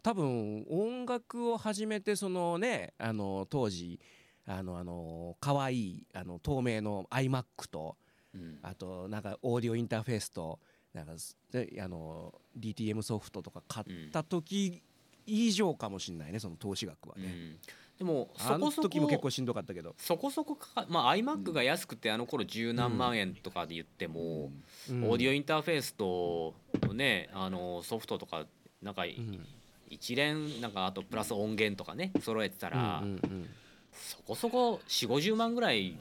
[0.02, 4.00] 多分音楽を始めてそのねあの当時
[4.46, 7.96] あのあの可愛いあの透明の iMac と
[8.34, 8.58] うん。
[8.62, 10.58] あとなんかオーディオインターフェースと
[10.94, 14.82] なんかあの DTM ソフトとか買った時
[15.26, 17.58] 以上かもしれないねその投資額はね、うん
[18.02, 24.50] でもそこそ時も結こ構しんどかったけど、そこそこかかまあ iMac が安くてあの頃十何万円とかで言っても、
[24.90, 25.04] うん。
[25.04, 26.54] オーディオインターフェースと
[26.92, 28.44] ねあのソフトとか
[28.82, 29.46] なんかうん。
[29.88, 33.48] 一連なんかあとプラス音源とかね揃えてたら、うんうんうん。
[33.92, 35.96] そこそこ4 5 0万ぐらい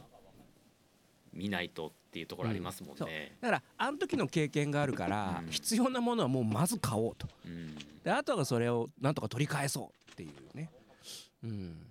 [1.34, 3.08] 見ないとっていうところありますもんそう。
[3.08, 3.38] ね。
[3.42, 5.52] だからあの時の経験があるから、うん。
[5.52, 7.28] 必要なものはもうまず買おうと。
[7.46, 7.76] うん。
[8.04, 10.72] であとはそれをなんとか取り返そうっていうね。
[11.44, 11.91] うん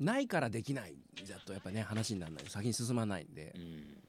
[0.00, 0.94] ないからできない
[1.28, 2.44] だとやっぱね話にならない。
[2.48, 3.52] 先に進まないんで。
[3.54, 4.00] うん。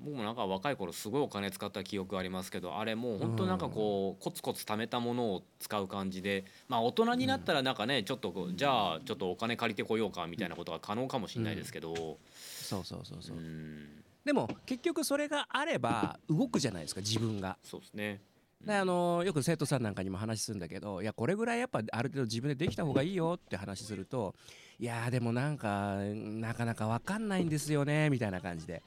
[0.00, 11.94] 僕もなんか若い頃すごいお金使った記憶ありますけどあれもう本当なんかこうコツコツ貯めたものを使う感じでまあ大人になったらなんかねちょっとじゃあちょっとお金借りてこようかみたいなことが可能かもしれないですけど。
[11.94, 13.36] そうそうそうそう。
[13.36, 14.04] う、ん。
[14.24, 17.56] でも結局それがあれば動くじゃないですか自分が。
[17.64, 18.20] そうですね。
[18.64, 24.34] であのよく生徒さんなんかにも話するんだけどいやこれぐらいやっぱある程度自分でできた方がいいよって話すると
[24.78, 28.82] いやーでもなんかなかなか分かんないんですよねみたいな感じで。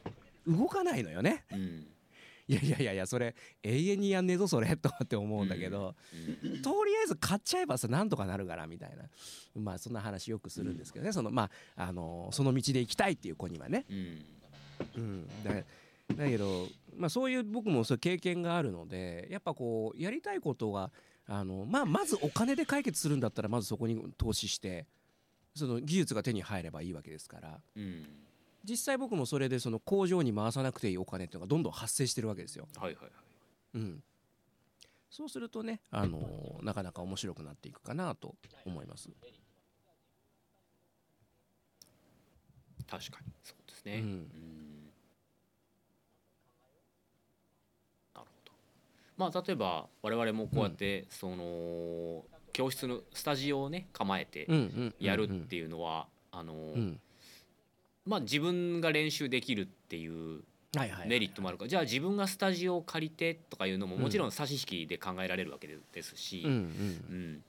[0.47, 1.45] 動かないのよね。
[1.51, 1.88] うん。
[2.47, 5.95] いやいやいやいやそれ永遠にやんねえぞそれとかって思うんだけど、
[6.43, 6.62] うん。
[6.62, 9.03] とりあえず買っちゃえばさなんとかなるからみたいな。
[9.62, 11.12] まあそんな話よくするんですけどね。
[11.12, 13.86] そのまああのその道で行きたいっていう子にはね。
[13.89, 14.25] うん。
[14.95, 15.51] うん、だ
[16.15, 16.67] だけど、
[17.00, 20.92] まあ、そういう僕もそういう経験があるのでやっぱこうやりたいことが
[21.28, 24.86] あの、まあ、まずお金で解決するんだったらまずそこに投資して
[25.56, 28.06] その技術が手に入ればいいわけですからうん
[28.64, 32.68] 実際僕もそれでその工場に回さなくていいお金っていうのがどんどん発生してるわけですよ。
[32.76, 33.12] はいはいはい。
[33.76, 34.04] うん、
[35.10, 38.36] そうするとね、あのなかなか面白くなっていくかなと
[38.66, 39.10] 思います。
[42.90, 44.00] 確かにそうですね。
[44.00, 44.90] うんうん
[48.16, 48.52] なるほど。
[49.19, 54.47] まあ例えば我々もこうやって、その教室のスタジオをね構えて
[54.97, 56.99] やるっていうのは、あのうん。
[58.05, 60.41] まあ自分が練習できるっていう
[61.05, 66.55] メリットもあるから、じゃあ自分がスタジオを借りてとかいうのももちろん差し引きで考えられるわけですし、うんう
[67.13, 67.43] ん。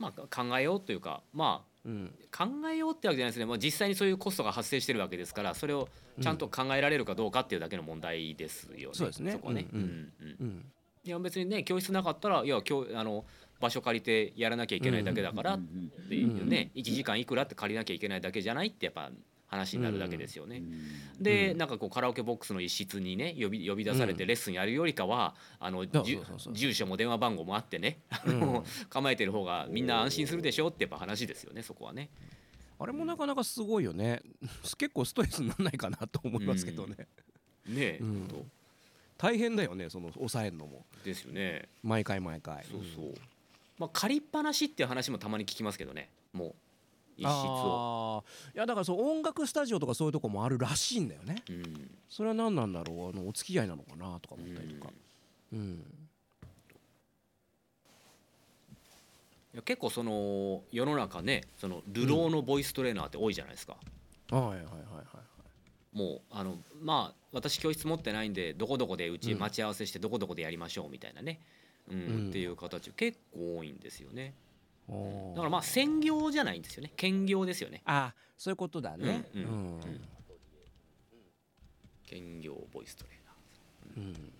[0.00, 1.88] まあ考えようというかまあ
[2.36, 5.88] 考えようってわけじゃないですね、まあ、実際にそういうコストが発生してるわけですからそれを
[6.20, 8.94] ちゃんと考えられるかどうかっていうだけの問題ですよね。
[8.94, 9.38] そうですね。
[9.40, 9.66] こはね。
[9.72, 9.82] ううん。
[9.82, 10.36] んうん。
[10.40, 10.64] うん
[11.04, 13.24] いや別にね教室なかったらいや教あの
[13.60, 15.60] 場所借りてやらなきゃいけないだけだからっ
[16.08, 16.72] ていうね。
[16.74, 19.10] 1時間いくらって借りなきゃいけないだけじゃないってやっぱ
[19.46, 20.62] 話になるだけですよね。
[21.20, 32.10] で、なんかこうカラオケボックスの一室にね呼び呼び出されてレッスンやるよりかは、あの住所も電話番号もあってね、あの構えてる方がみんな安心するでしょってやっぱ話ですよねそこはね。
[32.80, 34.22] あれもなかなかすごいよね。
[34.76, 37.06] 結構ストレスにならないかなと思いますけどね、ね
[37.76, 38.28] え、うん
[39.22, 41.68] 大変だよねその抑えるのもですよね。
[41.84, 43.14] 毎回毎回そうそう。
[43.78, 46.08] まあ借りっぱなしっていう話もたまに聞きますけどね。
[46.32, 46.54] もう
[47.16, 48.24] 一室を。
[48.52, 51.90] いやだからそう音楽スタジオとかそういうとこもあるらしいんだよねうん。
[52.08, 53.10] それは何なんだろう？
[53.10, 54.90] あのお付き合いなのかなとか思ったりとか
[55.52, 55.84] うん
[59.54, 63.76] いや結構その世の中ねその流浪のボイストレーナーって多いじゃないですか。
[64.30, 65.31] はいはいはいはい
[65.92, 71.40] もうあのまあ私教室持ってないんでどこどこでうちうん待ち合わせしてどこどこでやりましょうみたいなね、
[71.90, 72.28] うんうん。
[72.28, 74.34] っていう形結構多いんですよね。
[74.88, 74.94] だ
[75.36, 76.92] からまあ専業じゃないんですよね。
[76.96, 77.82] 兼業ですよね。
[77.84, 79.24] あそういうことだね。
[79.34, 79.80] うんうんうん。
[82.06, 84.06] 兼業ボイストレーナー。
[84.06, 84.32] うん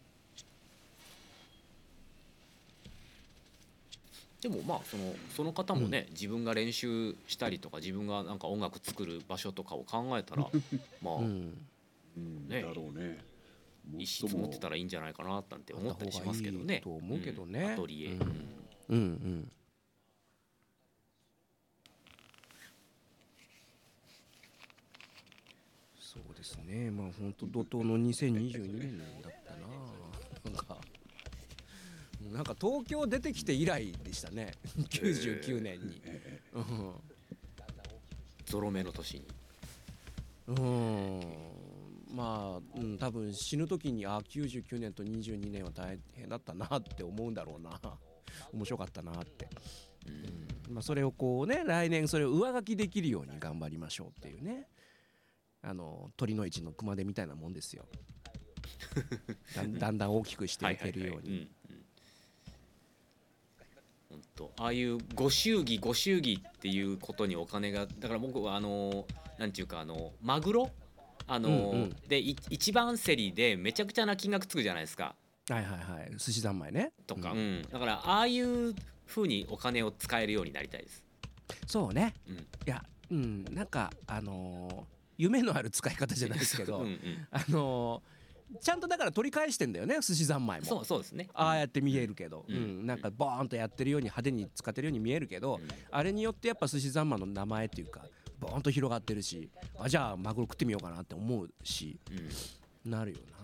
[4.43, 10.51] でもまあそのその方もね、自分が練習したりとか自分がなんか音楽作る場所とかを考えたら
[11.01, 11.67] まあ、うん。
[12.17, 12.61] うんね。
[12.61, 13.25] だろうね。
[13.99, 16.75] 一室持ってたらいいんじゃないかななんて思ったりしますけどね。
[16.75, 17.69] いいと思うけどね。
[17.69, 17.73] ん。
[17.75, 18.21] アトリエ、うん。
[18.21, 18.27] うん。
[18.89, 19.53] うんうん
[26.01, 26.91] そうですね。
[26.91, 30.53] まあ本当怒涛の2022年だったな。
[30.53, 30.77] なんか
[32.33, 34.53] なんか東京出てきて以来でしたね。
[34.91, 36.03] 99年に、
[38.45, 39.27] ゾロ目の年に。
[40.49, 41.53] うん、うん
[42.13, 47.81] まあ、うん、多分死ぬ時にあ99年と22年は大変だったなって思うんだろうな。
[48.53, 49.49] 面白かったなって、
[50.69, 50.75] うん。
[50.75, 54.69] まあ、それをこうね来年それを上書きできるように頑張りましょうっていうね。
[55.63, 57.87] あの鳥の市の熊手みたいなもんですよ。
[59.79, 61.49] だんだん大きくしていけるように
[64.39, 69.05] はいはいはいうんうん本当ああいうご祝儀ご祝儀っていうことにお金がだから僕はあの
[69.39, 70.71] なんていうかあのマグロ？
[71.27, 71.97] あの、うんうん。
[72.09, 75.15] でい一番競りでめちゃくちゃな金額つくじゃないですか。
[75.49, 76.11] はいはいはい。
[76.17, 76.93] 寿司三昧ね。
[77.07, 77.59] とか、ううん。
[77.61, 78.75] んだからああいう
[79.07, 81.05] 風にお金を使えるようになりたいです。
[81.67, 82.15] そうね。
[82.29, 82.37] うん。
[82.37, 83.45] いやうん。
[83.51, 84.85] なんかあのー
[85.19, 87.27] 夢のある使い方じゃないですけど、 うんうん。
[87.31, 88.12] あのー
[88.61, 90.67] ちゃんとだから取り返してんだよね寿司三昧も。
[90.67, 91.29] そうそうですね。
[91.35, 92.83] ああやって見えるけど、ううん。
[92.83, 92.87] ん。
[92.87, 95.69] なんかボーンとやってるように派手に使ってるように見えるけど、うん。
[95.91, 98.05] あれによってやっぱ寿司三昧の名前っていうか
[98.41, 101.99] ボーンと広がってるしあじゃあマグロ食ってみようかなって思うし
[102.85, 102.91] うん。
[102.91, 103.43] なるよな。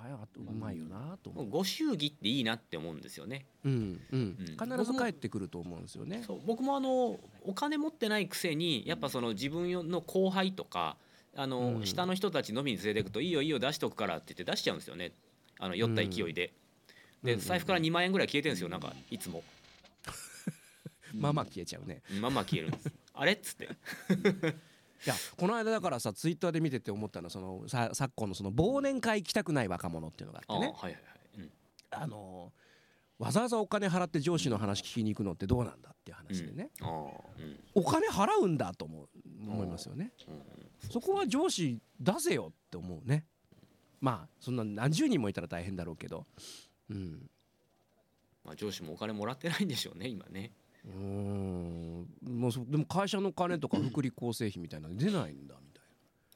[0.00, 3.46] はいあとうまいよなと思う、ご祝儀っていいなって思うんですよね。
[3.64, 4.20] うんうん。
[4.38, 4.78] うん。
[4.78, 6.22] 必ず帰ってくると思うんですよね。
[6.26, 10.96] そう僕もあのお金持ってないくせにやっぱその自分の後輩とか
[11.38, 15.12] あの、うん下の人たち飲みに連れていくと「いいよいいよ出しとくから」って言って出しちゃうんですよね。
[15.60, 16.52] あの酔った勢いで。
[17.22, 19.44] でうんうん財布から2万円ぐらい消えてるんですよなんかいつも。
[21.14, 22.02] まあまあ消えちゃうね。
[22.20, 22.92] まあまあ消えるんです。
[23.14, 23.64] あれっつって。
[23.64, 23.68] い
[25.08, 30.96] やこの間だからさツイッターで見てて思ったのはそのさ昨今のその忘年会行きたくない若者っていうのがああって
[31.38, 31.50] ね。
[31.90, 32.52] あの
[33.18, 37.60] わざわざお金払って上司の話聞きに行くのってどうなんだっていう話でね、あーうん。
[37.74, 39.08] お金払うんだと思う
[39.40, 40.12] 思いますよね。
[40.26, 43.24] うんうんそこは上司出せよって思うね。
[44.00, 46.26] まあそんな何十人もいたら大変だろうけど。
[46.90, 47.28] うん。
[48.44, 50.52] まあ、上司もお金もらってないんでしょうね今ね。
[50.86, 52.06] うーん。
[52.22, 55.82] もうそでも会社の金とか福利厚生費みたいなの出ないんだみたい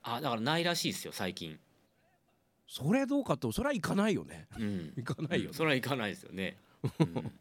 [0.05, 0.17] な。
[0.17, 1.59] あだからないらしいですよ最近。
[2.69, 4.49] それどうかとそれは行かないよね。
[4.59, 4.93] うん。
[4.97, 5.57] 行かないよね。
[5.57, 6.57] それはいかないですよね。
[7.01, 7.33] うん。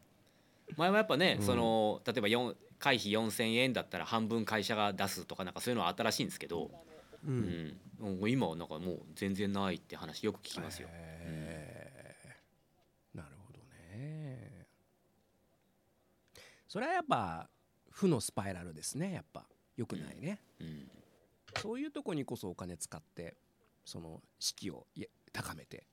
[0.76, 1.46] 前はやっぱね、うん。
[1.46, 6.70] その例えば4会費4,000円だったら半分会社が出すとかなんかそういうのはあったらしいんですけど、
[7.24, 8.20] ううん。
[8.22, 10.88] う今はなんかもう全然ないって話よく聞きますよ。
[10.90, 13.16] へー。
[13.16, 13.58] なるほど
[13.96, 14.66] ね。
[16.68, 17.48] それはやっぱ
[17.90, 19.46] 負のスパイラルですねやっぱ。
[19.76, 20.90] よくないね、うん。
[21.56, 23.36] そういうとこにこそお金使って
[23.84, 25.86] その士気をい高めて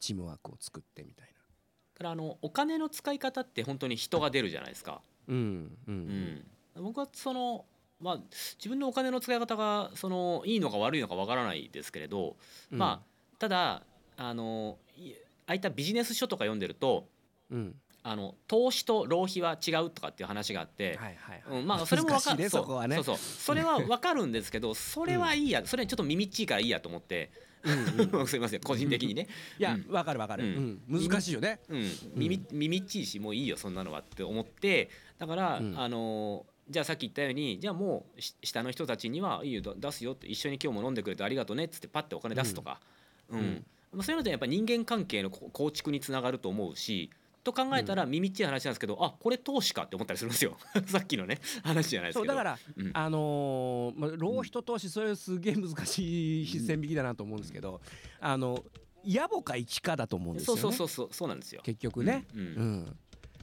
[0.00, 5.02] チームワークを作ってみたいだからあのお金の使い方って本当に人が出るじゃないですか。
[5.28, 5.98] なうんううん。
[6.00, 7.66] ん、僕はその
[8.02, 8.18] まあ
[8.58, 12.36] 自分のお金の使い方がそのいいのか悪いのかわからないですけれど、
[12.70, 12.78] うん。
[12.78, 13.82] まあただ
[14.16, 15.12] あのい
[15.46, 17.08] ああいったビジネス書とか読んでると
[17.50, 17.74] うん。
[18.04, 22.96] あの投資と浪費は違うとかっていう話があって、はいはいはい、うん、まあそれもわか難しいねるそこはね。
[22.96, 23.16] そうそう。
[23.16, 27.30] それはわかるんですけどそれはいいや、それちょっと耳っちいからいいやと思って、
[27.62, 28.26] うんうん。
[28.26, 30.98] すいません個人的にね、いやうんわかるわかる、ううん。
[30.98, 31.60] ん難しいよね。
[31.68, 35.78] うん、耳耳っちいしもういいよそんなのはって思ってだから、うん。
[35.78, 42.80] あのじゃあさっき言ったようにじゃあもうし下の人たちにはいいよだ出すよって一緒に今日も飲んでくれてありがとうねっつってパッてお金出すとか、
[43.28, 43.38] うん。
[43.38, 43.64] うん。
[43.92, 47.10] まあそういうのってやっぱ人間関係のこ構築につながると思うし
[47.44, 50.56] と考えたら耳っちい話なんですけど、あこれ投資かって思ったりするんですよ。
[50.86, 52.32] さっきのね話じゃないですけど。
[52.32, 52.90] そうだから、うん。
[52.94, 57.80] あのーまあ、浪費と投資それすげえ難しい線引きだなと思うんですけど、
[58.20, 58.64] あの
[59.04, 60.62] 野暮か生きかだと思うんですよね。
[60.62, 61.62] そうそうそうそうそうなんですよ。
[61.64, 62.40] 結局ね、うん。
[62.40, 62.46] うん。
[62.46, 62.96] うん。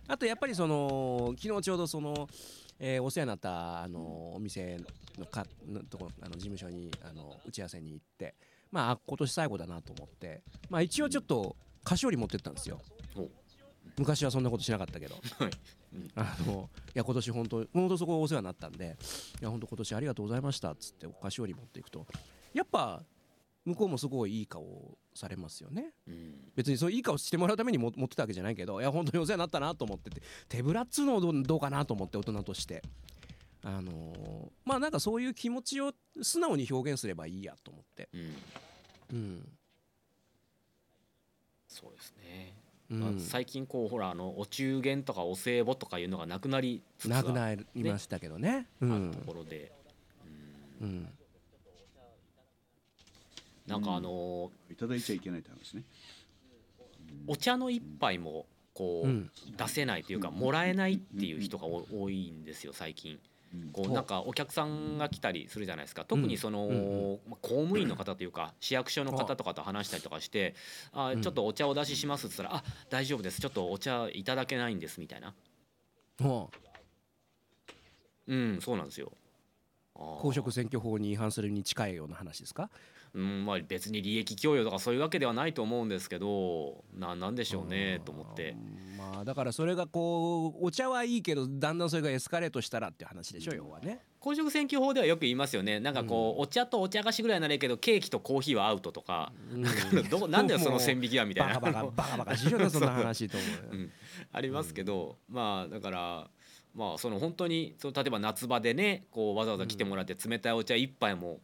[0.08, 2.30] あとやっぱりその昨日ちょうどその、
[2.80, 4.78] えーお世話になったあのお店
[5.18, 8.36] のかのとこあの事務所にあの打ち合わせに行って
[8.72, 12.80] まああ今年最後だなと思ってまあ一応ちょっと菓子折り持ってったんですよ。
[13.16, 13.30] お。
[13.98, 15.16] 昔はそんなことしなかったけど。
[15.40, 15.52] はい。
[16.16, 18.96] あのいや今年本当本当そこお世話になったんで
[19.42, 22.06] いや本当今年ありがとうございましたっつってお菓子折り持っていくと。
[22.54, 23.04] やっぱ
[23.70, 25.94] 向こうもすごいいい顔をされますよね。
[26.08, 26.52] うん。
[26.56, 32.84] 別にそういい顔してもらうためにも持ってたわけじゃないけどいや本当にお世話になったなと思ってて手ぶらっつうのどうどうかなと思って大人として。
[33.62, 35.92] あのーまあなんかそういう気持ちを
[36.22, 38.10] 素直に表現すればいいやと思って。
[38.14, 38.22] うん。
[39.12, 39.50] うん。
[41.68, 42.54] そうですね。
[42.90, 48.68] まあ、最近こうほらあのお中元とかお歳暮とかいうのがなくなりつつなくなりましたけどね。
[48.82, 49.72] うあるところで、
[50.82, 51.08] うん、
[53.70, 55.84] なんかあのいただいちゃいけないって話ね。
[57.28, 63.20] お茶の一杯もこう出せないというかもらえないっていう人が多いんですよ最近。
[63.74, 66.06] こうなんかお客さんが来たりするじゃないですか。
[66.06, 66.68] 特にその
[67.42, 70.56] 公務員の方というか市役所の方とかと話したりとかして
[70.94, 71.16] 「あ。
[71.20, 73.42] ちょっとお茶お出しします」っつったら「あ大丈夫です。
[73.42, 75.34] ちょっとお茶いただけないんです」みたいな。
[78.28, 79.12] うんそうなんですよ。
[79.96, 82.70] 公職選挙法に違反するに近いような話ですか？
[83.14, 88.56] うんまあ、別に利益供与とかそういうわけではないと思うんですけどななんでしょうねと思って。
[88.98, 94.00] まあだからそれがこうお茶はいいけどだんだんそれがエスカレートしたらっていう話でしょ要はね。
[94.20, 95.80] 公職選挙法ではよく言いますよね。
[95.80, 99.74] なんかこう、お茶とお茶菓子ぐらいならいいけどケーキとコーヒーはアウトとか、 なん。
[99.74, 101.60] かどなんでその線引きはみたいな。
[101.60, 103.92] バカバカバカバカしろよそんな話と思う、 うん、
[104.34, 106.30] ありますけど、まあだから
[106.76, 111.40] まあその本当にその例えば夏場でねこうわざわざ来てもらって冷たいお茶一杯も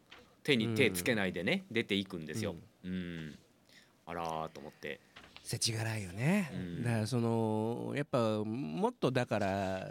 [0.45, 2.55] 手に手つけないでね、出ていくんですよ。
[2.83, 3.35] うん、
[4.05, 5.01] あらと思って。
[5.43, 9.87] 世知辛いよね、うん、だからそのやっぱもっとだから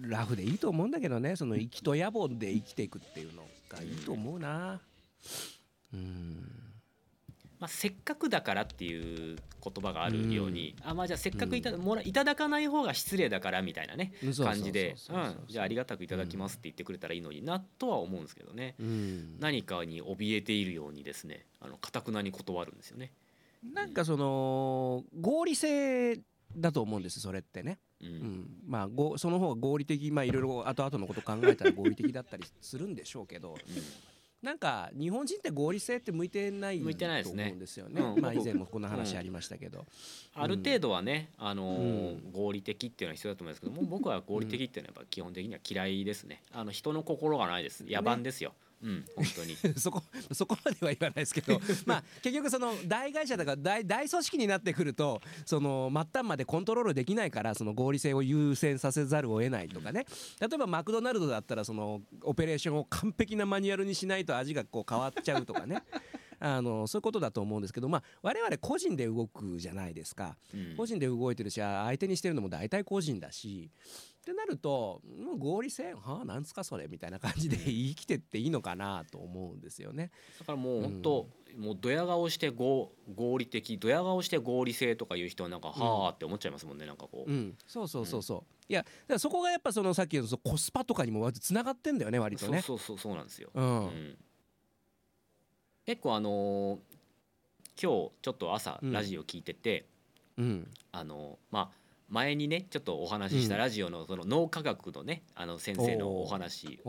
[0.00, 1.36] ラフでいいと思うんだけどね。
[1.36, 4.80] その生きと野望で生きていくっていうのがいいと思うな。
[5.92, 6.69] うん
[7.60, 14.96] まあ、せっかくだからっていう言葉があるように、うん、あまあじゃあせっかくいた,、もらいただかない方が失礼だからみたいなね感じで
[15.46, 23.12] じゃあありがたくいただきますって言ってくれたらいいのになとは思うんですけどね、うん、何かに怯えているようにですねあの堅くなに断るんですよね。
[23.74, 26.18] なんかその合理性
[26.56, 27.78] だと思うんですそれってね。
[28.00, 33.58] うん、うん、まあごその方が合理的まあいろいろ後々のこと考えたら合理的だったりするんでしょうけど、
[34.42, 36.78] なんか日本人って合理性って向いてない
[37.22, 38.00] と思うんですよね。
[38.00, 39.86] ねうん、まあ以前もこんな話ありましたけど、
[40.36, 46.42] うん、ある程度はね、あのー、合理的っていうのは必要だと思いますけども、僕は合理的っていうのはやっぱ基本的には嫌いですね。
[46.52, 47.84] あの人の心がないです。
[47.84, 48.54] 野蛮ですよ。
[48.82, 49.56] ねうん、本当に。
[49.78, 50.02] そこ
[50.32, 60.06] そこまでは言わないですけど まあ結局その大会社だから大大組織になってくるとその末端までコントロールできないからその合理性を優先させざるを得ないとかね。
[60.40, 65.82] 例えばマクドナルドだったらそのオペレーションを完璧なマニュアルにしないと味がこう変わっちゃうとかね。
[66.42, 73.70] あのそういうことだと思うんですけど、まあ、我々個人で動くじゃないですか、うん、個人で動いてるし相手にしてるのも大体個人だし
[74.20, 80.10] ってなるともう合理性はあなんすかそれみたいな感じで生きてっていいのかなと思うんですよね。
[80.38, 92.60] だからもう本当、うん、もうドヤ顔して合合理的ドヤ顔して合理性とかいう人はなんか、はあって思っちゃいますもんねなんかこう、うん、そうそうそうそう、うん、いやだからそこがやっぱそのさっきのコスパとかにもつながってんだよね割とね。
[92.60, 94.18] そうそうそうそうなんですよ、うん、うん、
[95.86, 96.78] 結構あのー、
[97.82, 99.86] 今日ちょっと朝ラジオ聞いてて、
[100.36, 101.80] うん、あのー、まあ
[102.10, 106.80] 前にねちょっとお話ししたラジオのその脳科学のねあの先生のお話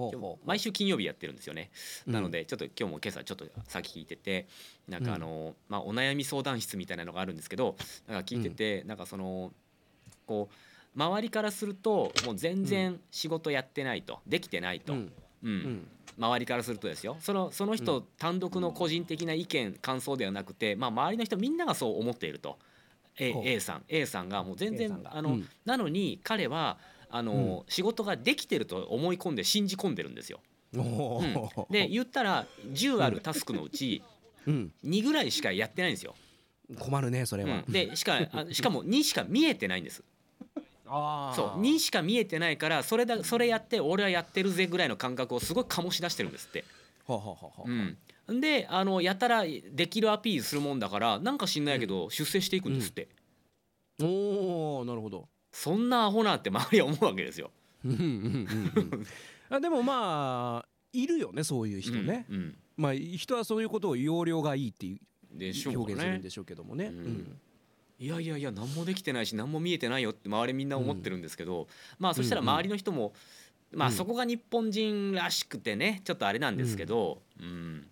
[0.46, 1.70] 毎週金曜日やってるんですよね。
[2.08, 4.48] なのでちょっと今日も今朝ちょっと先聞いてて
[4.90, 7.76] なんかあのまあお悩み相談室みたいなのがあるんですけど
[8.08, 9.52] なんか聞いててなんかその
[10.26, 14.94] こう周りからするともう全然仕事やってないとできてないと。
[15.44, 15.88] うん。
[16.18, 17.18] 周りからするとですよ。
[17.20, 22.58] そのその人単独の個人的な意見感想ではなくてまあ周りの人みんながそう思っていると。
[23.22, 23.84] A, A さん。
[23.88, 26.78] A さんがもう全然あの、うん、なのに彼は
[27.10, 30.40] あの、うん、仕事ができてると思い込んで信じ込んでるんですよ。
[30.74, 31.34] うん、
[31.70, 34.02] で言ったら10あるタスクのうち
[34.48, 36.16] 2ぐらいしかやってないんですよ。
[36.80, 37.64] 困るねそれは。
[37.68, 38.20] でしか
[38.52, 40.04] しかも2しか見えてないんです。
[40.86, 41.62] そう。
[41.62, 46.64] 2しか見えてないからそれだそれやって俺はやってるぜぐらいの感覚をすごい醸し出してるんですって。
[47.08, 47.98] ははははうん、
[48.28, 53.10] であのやたらできるアピールするもんだからなんか知んないけど出世していくんですって、
[54.00, 55.28] うん、おおなるほど。
[55.52, 57.52] そんなアホなって周りは思うわけですよ。
[59.50, 65.00] あでもまあいるよねそういう人ね、うんうん、まあ人はそういうことを容量がいいっていう
[65.76, 67.38] 表現するんでしょうけどもね、うん。
[68.00, 71.68] いやいやいや何もできてないし何も見えてないよって周りみんな思ってるんですけど、
[72.00, 73.14] まあそしたら周りの人も、
[73.74, 77.88] まあそこが日本人らしくてねちょっとあれなんですけど、うん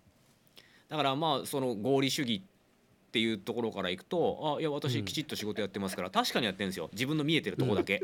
[0.90, 6.88] だからまあその合理主義っていうところからいくとあいや私きちっと仕事やってますから、確かにやってるんですよ。
[6.92, 8.02] 自分の見えてるとこだけ、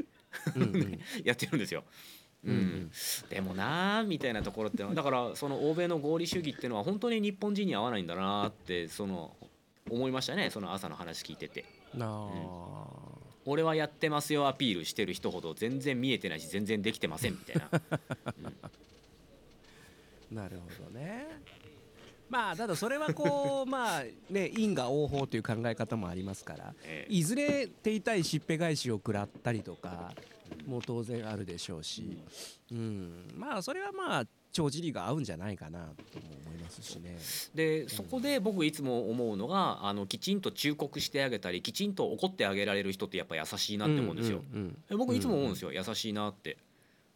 [1.22, 1.84] やってるんですよ。
[2.45, 2.91] うん、
[3.28, 9.37] でもなーみたいなところってだからその欧米の合理主義っていうのは本当に日本人に合わないんだなってその
[9.91, 11.64] 思いましたねその朝の話聞いてて。
[11.95, 12.07] うん、
[13.47, 17.68] 俺はやってますよアピールしてる人ほど全然見えてないし全然できてませんみたいな。
[20.30, 21.26] うん、なるほどね。
[22.29, 30.12] まあただそれはこう まあね因果応報という考え方もありますからえいずれ手痛いしっぺ返しを食らったりとか
[30.66, 32.18] もう当然あるでしょうし、
[32.70, 37.18] うん、まあそれはまあ帳尻が合うんじゃないかなとも思いますしね。
[37.55, 44.43] でそこで僕いつも思うのがあのきちんと忠告してあげたりきちんと怒ってあげられる人ってやっぱ優しいなって思うんですよ。
[44.55, 46.57] うんえ僕いつも思うんですよ優しいなって。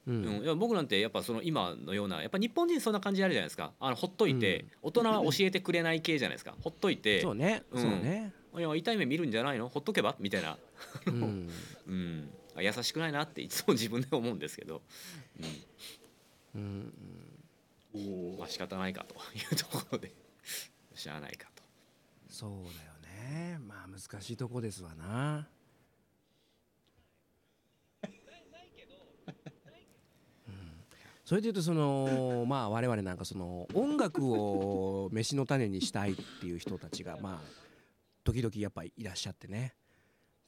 [0.07, 0.43] うん。
[0.43, 3.73] いや僕なんてやっぱその今のようなやっぱ日本人そんな感じあるじゃないですか。
[3.81, 6.55] あのほっといて、大人は教えてくれない系じゃないですか。
[6.61, 7.21] ほっといて。
[7.21, 7.83] そうね、うん。
[7.83, 9.69] そうね、いや痛い目見るんじゃないの？
[9.69, 10.17] ほっとけば？
[10.19, 10.59] みたいな、
[11.07, 11.51] うん。
[11.87, 14.83] うん、あ優しくないなっていつも自分で思うんですけど、
[16.55, 16.93] うん。
[17.95, 19.15] うん、まあ仕方ないかと。
[19.15, 19.19] い
[19.53, 20.13] うところで。
[20.95, 21.63] しゃあないかと。
[22.29, 22.65] そうだよ
[23.55, 23.59] ね。
[23.59, 25.49] まあ難しいとこですわな。
[30.47, 30.55] うん
[31.31, 37.41] それでいうとその まあ我々なんかその音楽を飯の種にしたいっていう人たちがまあ
[38.25, 39.77] 時々やっぱりいらっしゃってね。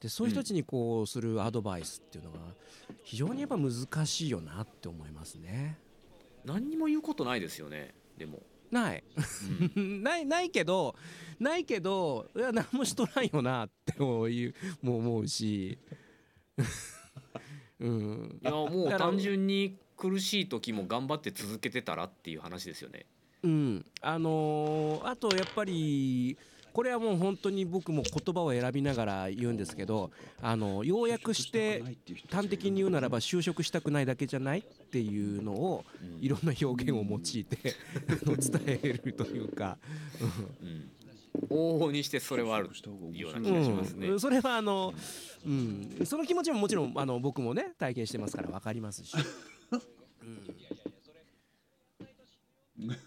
[0.01, 2.39] でそういう人たちにこうするアドバイスっていうのが
[3.01, 3.71] 非常にやっぱ難
[4.05, 5.79] しいよなって思いますね。
[6.43, 9.03] 何にも言うことないですよねでも、ない。
[9.77, 10.03] うん。
[10.03, 10.97] ないないけど
[11.39, 14.29] ないけどいや何もしとらんよなってもう
[14.81, 15.79] もう思うし。
[17.79, 18.39] うん。
[18.41, 23.05] いやもう単純に苦しい時も頑張って続けてたらっていう話ですよね。
[23.43, 23.85] うん。
[24.01, 26.37] あのーあとやっぱり
[26.73, 30.09] これはもう本当に僕も言葉を選びながら言うんですけど
[30.41, 31.83] あの要約して
[32.31, 35.85] 端的に言うならば就職したくないだけじゃないっていうのを
[36.19, 39.77] いろんな表現を用いて伝えるというか、
[40.61, 40.89] うん、
[41.55, 42.69] 往々にしてそれはある
[43.13, 44.07] ような気がしますね。
[44.07, 44.93] うん、それはあの、
[45.45, 49.15] うん、その気持ちももちろんあの僕もね体験してますから分かりますし、
[50.23, 50.47] うん。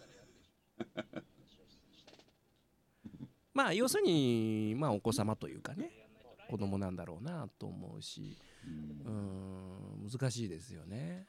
[3.54, 5.90] まあ要するにまあお子様というかね
[6.50, 8.36] 子供なんだろうなと思うし、
[9.04, 11.26] うん、難しいですよね。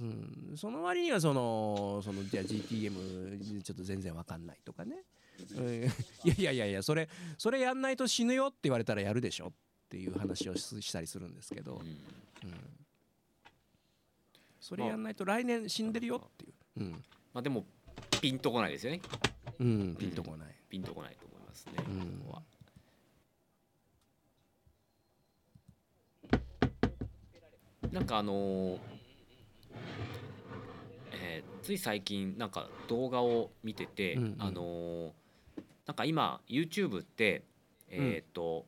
[0.00, 5.04] うん、その割にはそのそのじゃあ GTM ちょっと全然わかんないとかね、
[5.56, 5.88] うん、い
[6.24, 9.52] やいやいやいやそれそれやんないと死ぬよって言われたらやるでしょっ
[9.90, 11.82] ていう話をしたりするんですけど、
[12.44, 12.79] うん、
[14.60, 16.92] それやんないと来年死んでるよっていう、うん。
[17.32, 17.64] まあでも
[18.20, 19.00] ピンとこないですよね。
[19.58, 20.48] うん、ピンとこない。
[20.68, 21.72] ピンとこないと思いますね。
[21.88, 22.00] うん。
[22.24, 22.42] ここは。
[27.90, 28.78] なんかあのー
[31.12, 34.36] えーつい最近なんか動画を見てて、うんうん。
[34.38, 35.10] あのー
[35.86, 37.42] なんか今 YouTube って
[37.90, 38.66] えっ、と、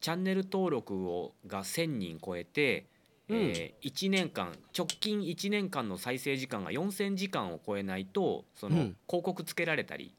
[0.00, 2.86] チャンネル登録をが1,000人超えて、
[3.28, 8.96] えー1年間直近1年間の再生時間が4,000時間を超えないとその、うん。
[9.08, 10.14] 広告つけられたり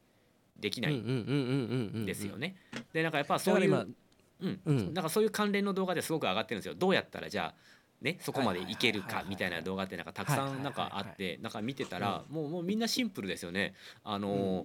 [0.58, 2.56] できないうんうんうんうんうんうんですよね。
[2.92, 3.72] でなんかやっぱだそういう、
[4.40, 4.60] うん。
[4.64, 4.94] うん。
[4.94, 6.74] なんかそういう関連の動画ですごく上がってるんですよ。
[6.74, 7.60] どうやったらじゃあ
[8.00, 13.74] ねそこまでいけるかみたいな動画ってなんかたくさんなんかあってなんか見てたらもうもうみんなシンプルですよね。
[14.04, 14.64] あの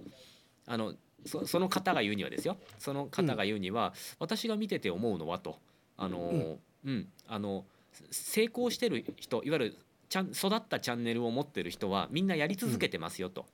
[0.66, 2.56] あのそその方が言うにはですよ。
[2.78, 5.58] その方が言うには、私が見てて思うのはと。
[5.96, 7.64] あのーうん、あの
[8.10, 9.76] 成功してる人いわゆる
[10.08, 13.46] ちゃん育ったチャンネルを持ってる人はみんなやり続けてますよと、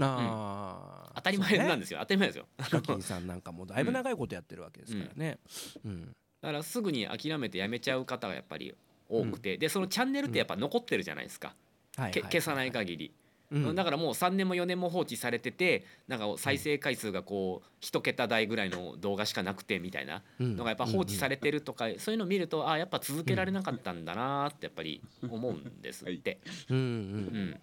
[0.00, 1.14] あー。
[1.16, 2.46] 当たり前なんですよ、当たり前ですよ。
[2.62, 5.38] ヒカさんなんかもだいぶ長いことやってるわけですからね。
[5.84, 6.12] うん。
[6.40, 8.74] だからすぐに諦めてやめちゃう方がやっぱり
[9.08, 11.54] 多くて、でそのチャンネルってやっぱ残ってるじゃないですか、
[11.96, 13.12] 消さない限り、
[13.50, 13.74] うん。
[13.74, 26.40] だからもう3年も4年も放置されててなんか再生回数がこう一桁台ぐらいの動画しかなくてみたいなのがやっぱ放置されてるとか、そういうのを見るとあやっぱ続けられなかったんだなってやっぱり思うんですって。
[26.70, 27.60] うん。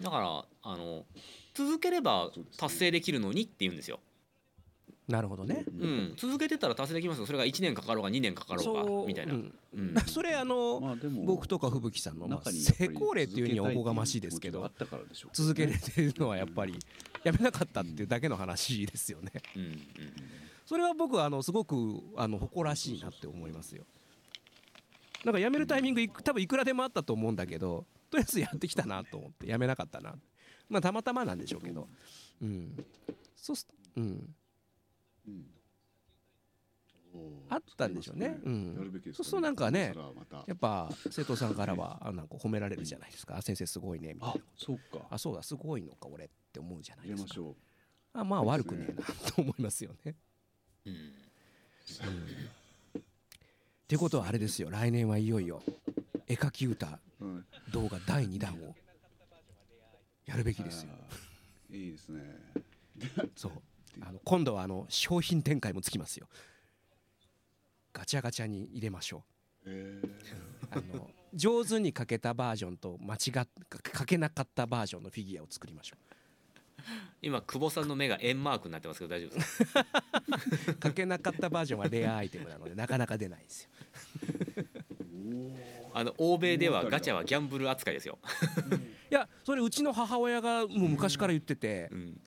[0.00, 1.04] だからあの
[1.54, 4.00] 続ければ達成できるのにって言うんですよ。
[5.06, 5.64] なるほどね。
[5.66, 7.26] うん、続けてたら達成できますよ。
[7.26, 9.34] それが1年かかろうが2年かかろうがみたいな。
[9.34, 9.54] うん。
[9.74, 9.94] うん。
[10.06, 14.70] それあのまあでも僕とか吹雪さんのま成り功例っていうにはおこがましいですけど
[15.32, 16.78] 続けれてるのはやっぱり
[17.22, 19.30] やめなかったっていうだけの話ですよね。
[19.54, 19.62] うん。
[19.62, 19.82] うん。
[20.64, 23.84] それは僕はあのすごくあの誇らしいなって思いますよ。
[25.22, 30.14] なんか辞めるタイミングいく多分いくらでもあったと思うんだけどとりあえずやってきたなと思って辞めなかったな
[30.70, 31.88] まあたまたまなんでしょうけど。
[32.40, 32.84] うん。
[33.36, 34.34] そうすうんうん
[37.48, 38.38] あったんでしょうね。
[38.44, 39.00] うん。
[39.12, 39.94] そうするとなんかね
[40.46, 43.36] やっぱ瀬戸さんからは あなんか褒められるじゃないですか。
[43.36, 45.06] あ先生すごいねみたいあなそうか。
[45.10, 47.34] あそうだすごいのか俺って思うじゃないですか。
[48.14, 50.16] あまあ悪くねえなと思いますよね。
[50.86, 50.94] うん。
[50.94, 50.96] っ
[53.86, 54.70] てことはあれですよ。
[54.70, 55.62] 来年はいよいよ
[56.26, 58.74] 絵描き歌うん動画第2弾を
[60.26, 60.92] やるべきですよ。
[61.70, 62.22] いいですね。
[63.36, 63.52] そう
[64.00, 66.28] あの今度はあの商品展開もつきますよ。
[67.92, 69.24] ガチャガチャに入れましょ
[69.66, 69.70] う。
[70.70, 76.14] あの上手にかけたバージョンと間違っかけなかったバージョンのフィギュアを作りましょう。
[77.22, 79.86] 今久保さんの目が円マークになってますけど大丈夫ですか？
[80.80, 83.70] かけなかったバージョンはレアアイテムなのでなかなか出ないんですよ。
[85.94, 88.18] あの欧米ではガチャはギャンブル扱いですよ。
[89.10, 92.20] いやそれうちの母親がもう昔から言ってて、うん、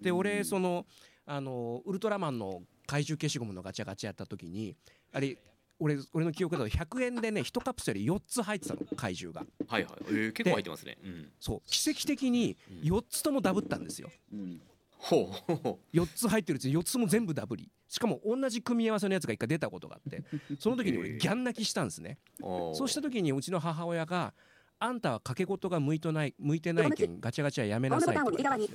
[0.00, 0.86] で俺その
[1.30, 4.74] あのウルトラマンの怪獣消しゴムのガチャガチャやった時に
[5.12, 5.38] あれ
[5.78, 9.46] 俺俺の記憶だと100円でね1カプセル4つ入ってたの怪獣が。
[9.68, 11.60] はいはい、えー、結構入ってますね、うん、そう。
[11.66, 14.60] 奇跡的に4つともダブったんですよ、うん、
[14.98, 17.70] ほう4つ入ってるうち4つも全部ダブり。
[17.88, 20.24] しかも同じ組み合わせのやつが1回出たことがあって
[20.58, 24.32] その時に俺ギャン泣きしたんですね、えー、そうした時にうちの母親が
[24.78, 28.70] 「あんたは掛け事が向いてない向いてないけんガチャガチャやめなさい」って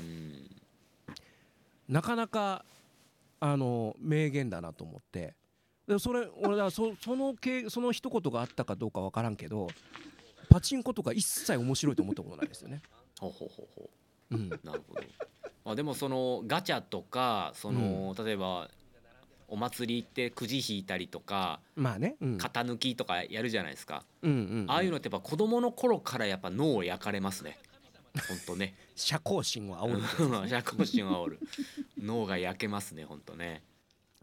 [1.87, 2.65] なかなか
[3.39, 5.35] あの名言だなと思って。
[5.87, 9.67] でそれ俺はそそのけその一言があったかどうか分からんけど
[10.49, 12.81] パチンコとか一切面白いと思ったことないですよね。
[13.19, 13.89] ほうほうほうほ
[14.31, 14.35] う。
[14.35, 15.01] うん、なるほど。
[15.63, 18.67] まあでもそのガチャとかその、うん、例えば
[19.47, 27.57] お祭り行ってくじ引いたりとか、まあね、うん、型抜きとかやるじゃないですか、うんうんうん、ああいうのってやっぱ子供の頃からやっぱ脳を焼かれますね
[28.27, 31.39] 本当ね社交心を煽る 社交心を煽る。
[31.99, 33.63] 脳が焼けますね本当ね。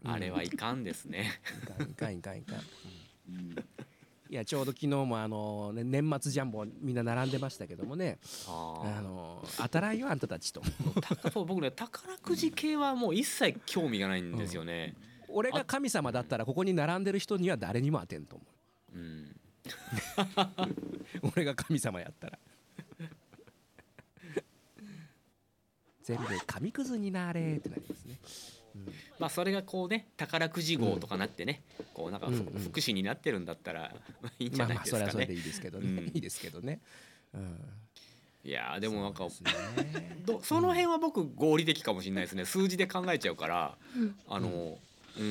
[0.03, 1.39] あれはいかんですね。
[1.63, 2.59] いかんいかんいかんいかん。
[4.29, 8.19] いやちょうど昨日もあの、ね、年末ジャンボみんな並んでましたけどもね。
[8.47, 9.01] あ。
[9.01, 10.61] の当たらんよあんたたちと。
[11.45, 14.95] 僕ね宝くじ系はもう一切興味がないんですよね、
[15.29, 18.45] うん、俺が神様だったらここに並んでる人には誰にも当てんと思
[18.95, 19.35] う、うん、
[21.35, 22.39] 俺が神様やったら
[26.03, 28.19] 全部紙くずになれってなりますね。
[29.19, 33.93] まあそれがこうね宝くじ号とかなってね、こうなんか福祉になってるんだったら
[34.39, 35.03] いいんじゃないですかね。
[35.03, 36.79] まあそれはそれでいいですけどね、いいですけどね。
[37.33, 37.57] うん。
[38.45, 39.51] いやでもなんかそ,、ね、
[40.41, 42.45] その辺は僕合理的かもしれないですね。
[42.45, 43.77] 数字で考えちゃうから
[44.27, 44.77] あの、うん、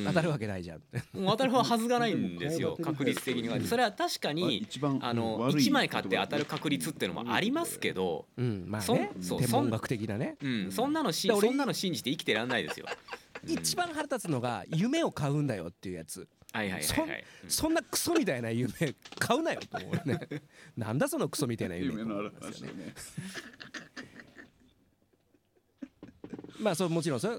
[0.05, 0.81] 当たるわけないじゃん。
[1.13, 3.59] 当たるはずがないんですよ確率的には。
[3.61, 4.65] それは確かに
[5.01, 8.65] あの1枚買って当たる確率っていうのもありますけど、うん。
[8.67, 12.85] まあね、そ天文学的なね、うん、そんなのしそんなの信じて生きてらんないですよ。
[13.45, 16.27] 一番腹立つのが夢を買うんだよっていうやつ。
[16.53, 18.69] はいはいはい、はい、そんなクソみたいな夢
[19.17, 20.19] 買うなよと思うね。
[20.77, 21.87] なんだそのクソみたいな夢。
[21.87, 22.69] 夢のある話ね。
[26.59, 27.37] まあそうもちろんそれ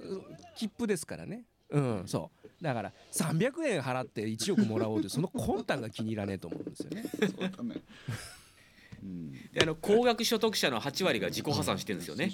[0.57, 1.45] 切符ですからね
[1.75, 7.81] うんそうだから300円払って1億もらおうとその魂胆が気に入らねえと思うんですよねそうだね
[9.53, 12.33] であの高額所得者の8割が自己破産してるんですよね。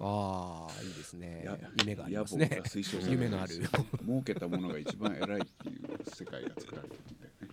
[0.00, 1.46] ああいいですね。
[1.78, 2.62] 夢がありますね。
[3.08, 3.60] 夢のある。
[4.02, 7.48] 儲けたものが一番偉いっていう世界が作られてるんだよね。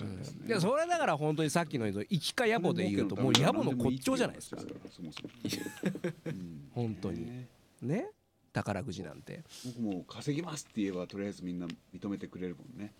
[0.00, 4.62] うん、でそれだから本当にさっきの言うと生きか野暮で言うともう野暮の骨頂じゃないですか。
[6.74, 7.26] 本当に
[7.82, 8.10] ね
[8.58, 9.42] 宝くじなんて。
[9.64, 12.92] 僕も稼ぎますって言えばとりあえずみんな認めてくれるもんね。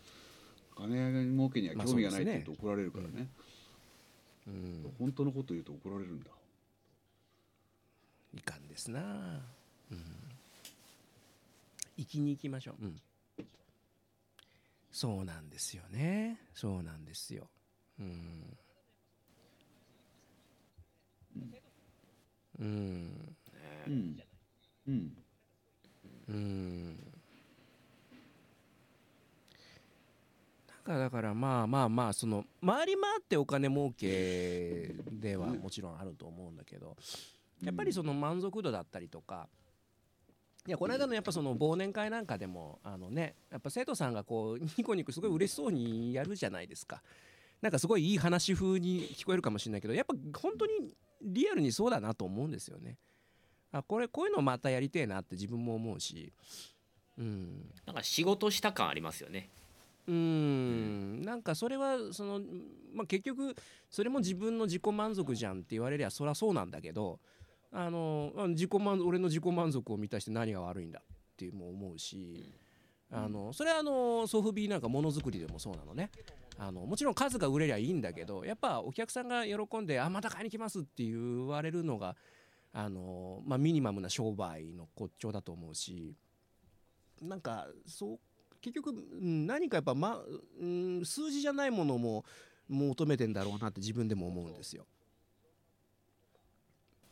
[0.76, 3.28] 金儲けには興味がないって言うと怒られるからね。
[4.46, 6.30] うん、本当のこと言うと怒られるんだ。
[8.34, 9.00] いかんですな。
[9.90, 10.04] うん。
[11.96, 13.00] 生きに行きましょう、うん、
[14.92, 16.38] そうなんですよね。
[16.54, 17.48] そうなんですよ。
[17.98, 18.56] うん。
[22.60, 23.34] うん。
[23.86, 24.22] うん。
[24.86, 25.18] うん
[26.28, 26.98] うん。
[30.86, 36.96] だからまあまあまあその回り回ってお金儲けではもちろんあると思うんだけど
[37.62, 39.48] やっぱりその満足度だったりとか
[40.66, 47.02] いやこの間のやっぱその忘年会なんかでもあのねやっぱ生徒さんがこうニコニコすごい嬉しそうにやるじゃないですか。
[47.60, 52.98] なんかすごいいい話風に聞こえるかもしれないけどやっぱ本当にリアルにそうだなと思うんですよね
[53.72, 56.32] あこれこういうのまたやりてえなって自分も思うし。
[57.18, 57.70] うん。
[57.86, 59.50] なんか仕事した感ありますよね。
[60.06, 61.22] うん。
[61.22, 62.40] なんかそれはその、
[62.94, 63.54] まあ、結局
[63.90, 67.20] それも自分の自己満足じゃんって言われりゃそりゃそうなんだけど
[67.70, 72.50] あの自己満俺の自己満足を満たして何が悪いんだっていうも思うし、
[73.12, 76.10] あのそれはあのソフビなんかものづくりでもそうなのね。
[76.60, 82.16] あのもちろん数が売れりゃいいんだけどやっぱお客さんが喜んで「あまた買いに来ます」って言われるのが
[82.72, 86.14] あの、まあ、ミニマムな商売の骨頂だと思うし
[87.22, 88.18] なんかそう
[88.60, 90.20] 結局何かやっぱ、ま、
[90.60, 92.24] うん数字じゃないものも
[92.68, 94.84] 求めてんだろうなって自分でも思うんですよ。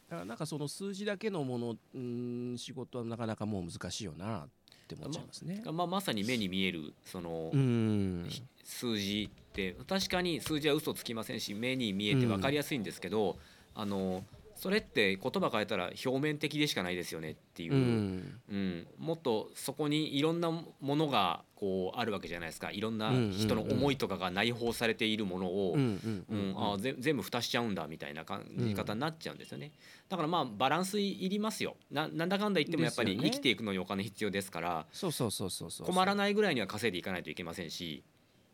[0.09, 4.49] だからなんかその数字だけのものうん仕事はなかなかもう難しいよなっ
[4.87, 5.63] て思っちゃいますね。
[5.65, 8.29] まあ、まさに目に見えるそのうん
[8.63, 13.37] 数字って確かに数字は嘘つきませんし目に見えて分かりやすいんですけど、
[13.75, 14.25] あの
[14.57, 18.17] それって言葉変えたら表面的でしかないですよねっていう、ううん。
[18.51, 22.71] んもっとそこにいろんなものがこうあるわけじゃないですか。
[22.71, 26.57] いろんな人の思いとかが内包されているものを、うんうん
[27.01, 29.73] 全部蓋しちゃうんだみたいな感じ方になっちゃうんですよね、
[30.09, 31.77] だからまあバランスいりますよ。
[31.91, 34.87] ななんだかんだ言ってもやっぱり生きていくのにお金必要ですから。
[34.93, 35.87] そうそうそうそうそう。
[35.87, 38.03] 困らないぐらいには稼いでいかないといけませんし、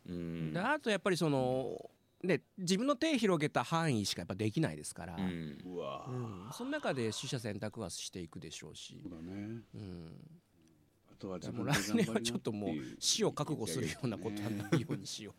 [0.08, 0.52] うん。
[0.52, 1.90] であとやっぱりその
[2.22, 5.58] ね自分の手広げた範囲しかやっぱできないですから、うん。
[5.64, 6.06] うわ。
[6.08, 6.48] うん。
[6.52, 9.00] その中で取捨選択はしていくでしょうし。
[9.02, 9.60] そう、だね。
[9.74, 10.16] うん、
[11.10, 15.34] あとは自もう分で来年はちょっともう死を覚悟するようなことはないようにしよ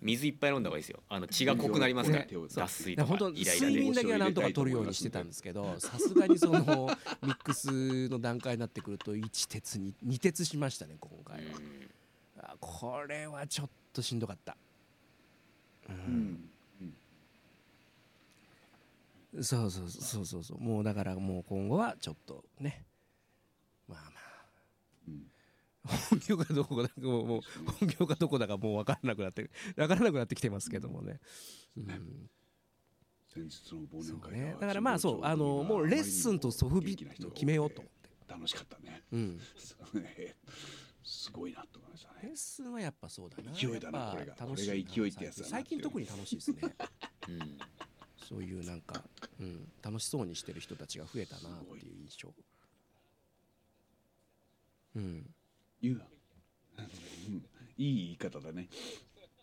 [0.00, 1.02] 水いっぱい飲んだ方がいいですよ。
[1.08, 2.30] あの血が濃くなりますから、ね。
[2.54, 3.04] 脱水う。
[3.04, 3.72] 本当とかイライラで。
[3.72, 6.60] 睡眠だけはなんとか取るようにしてたんですけどさすがにその
[7.22, 11.90] ミックスの段階になってくると1鉄に2鉄しましたね今回は、うん。
[12.42, 14.56] あこれはちょっとしんどかった、
[15.94, 16.50] ううん。
[19.40, 19.44] ん。
[19.44, 20.60] そうそうそうそうそう。
[20.60, 22.84] もうだからもう今後はちょっとね。
[23.88, 24.20] まあまあ。
[25.08, 25.26] うん
[25.82, 27.40] 本業かどこだかもうもう
[27.80, 31.20] 本業かどこだかもう分からなくなって分からなくなってきてますけどもね、
[31.74, 32.30] うん、
[33.32, 34.56] 先日の忘年会ね。
[34.60, 39.02] だからまあそうあのもうレッスンとソフビ決めようと思って、楽しかったね。
[39.12, 40.36] うん、そうね
[41.02, 43.52] すごいなと思いましたレッねスンはやっぱそうだな。
[43.52, 44.34] 勢いだなこれが。
[44.38, 45.80] 楽しいなこれが勢いってやつだな最近。
[45.80, 46.58] 特に楽しいですね。
[47.28, 47.58] うん。
[48.28, 49.02] そういうなんか、
[49.40, 52.32] うん、楽しそうにしてる人たちが増えたなっていう印象。
[54.96, 55.26] うん。
[55.80, 56.04] 言うな
[56.78, 57.34] うん。
[57.34, 58.68] いい言い方だね。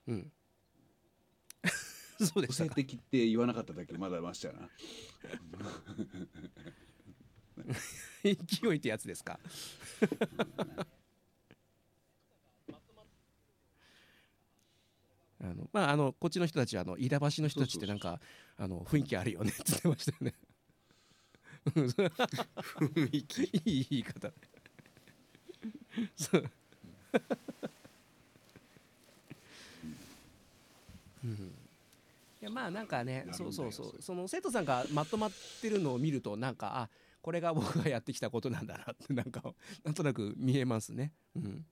[0.08, 0.32] うん。
[2.24, 2.70] そうで個したか。
[2.70, 4.70] 性的って言わなかっただけまだましだな。
[8.24, 8.34] 勢
[8.68, 9.40] いってやつですか
[15.52, 18.20] あのまああのこっちの人たちはあの飯田橋の人たちってなんか
[18.58, 20.34] あの雰囲気あるよねって言ってましたよね。
[21.68, 24.32] 雰囲気いい言い方。
[26.16, 26.44] そう
[31.24, 31.34] うん。
[32.40, 34.02] いやまあなんかねそうそうそそうれ。
[34.02, 35.32] その生徒さんがまとまっ
[35.62, 36.90] てるのを見るとなんかあ
[37.22, 41.14] これが僕がやってきたことなんだなってなんかなんとなく見えますね。
[41.36, 41.66] うん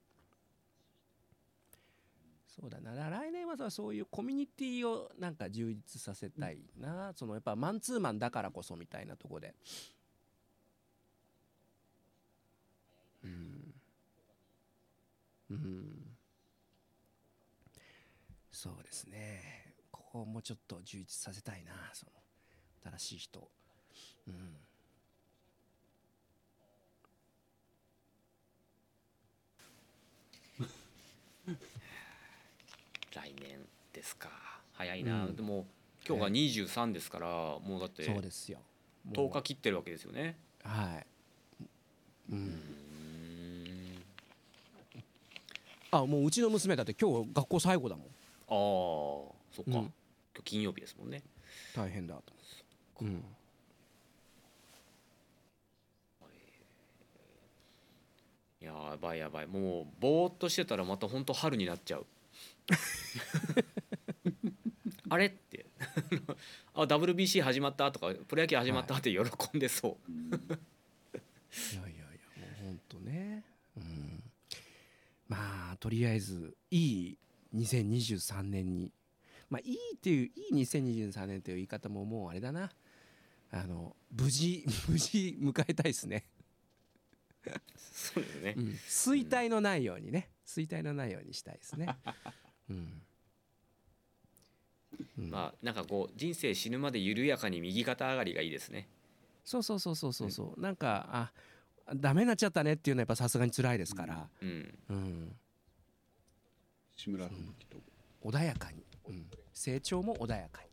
[2.60, 3.10] そうだな。
[3.10, 9.54] 来年はさそういうコミュニティをなんか充実させたいな、そのやっぱマンツーマンだからこそみたいなとこで。
[13.24, 13.74] うん。
[15.50, 16.18] うん。
[18.52, 19.76] そうですね。
[19.92, 22.12] ここもうちょっと充実させたいなその
[22.98, 23.52] 新しい人。
[24.28, 24.58] うん
[33.14, 33.60] 来年
[34.06, 34.30] ですか？
[34.74, 35.36] 早いな、うん。
[35.36, 35.66] でも
[36.08, 38.60] 今日が23ですから、もうだってそうですよ。
[39.04, 39.28] もう。
[39.30, 40.38] 10日切ってるわけですよね。
[40.64, 41.06] はい、
[42.32, 42.62] う、うんん。
[45.92, 48.06] あもううちの娘だって今日学校最後だもん。
[48.06, 48.10] あ
[48.50, 48.54] あ
[49.52, 49.74] そっか、うん。
[49.74, 49.92] 今
[50.36, 51.24] 日金曜日ですもんね。
[51.76, 52.22] 大変だと。
[52.98, 53.26] 思って、
[58.62, 59.48] うん、やばいやばい。
[59.48, 62.06] もうぼーっとしてたらまた本当春になっちゃう
[65.10, 65.66] あれって。
[66.74, 70.30] あ WBC 始まったとかプロ野球始まったって喜んでそう、うん。
[70.30, 72.06] いやいやいや
[72.38, 73.44] もう本当ね、
[73.78, 74.24] うん、
[75.28, 77.18] まあとりあえずいい
[77.56, 78.92] 2023年に。
[79.48, 82.72] まあいいっていういい2023年という言い方ももうあれだな。
[83.52, 86.26] あの無事 無事迎えたいですね、
[87.78, 90.30] そうですね、うん、衰退のないようにね。
[90.46, 91.88] 衰退のないようにしたいですね、
[92.70, 93.05] うん
[95.18, 95.30] うん。
[95.30, 98.88] まあなんかこう人生死ぬまで緩やかに右肩上がりがいいですね。
[99.44, 100.62] そうそうそうそうそうそう。
[100.62, 101.32] なんかあ
[101.96, 104.78] ダメになっちゃったねっていうのはやっぱさすがに辛いですから、うん。
[104.90, 105.36] うん、
[106.96, 107.78] 志村吹雪と
[108.24, 110.66] 穏やかに、うん、成長も穏やかに。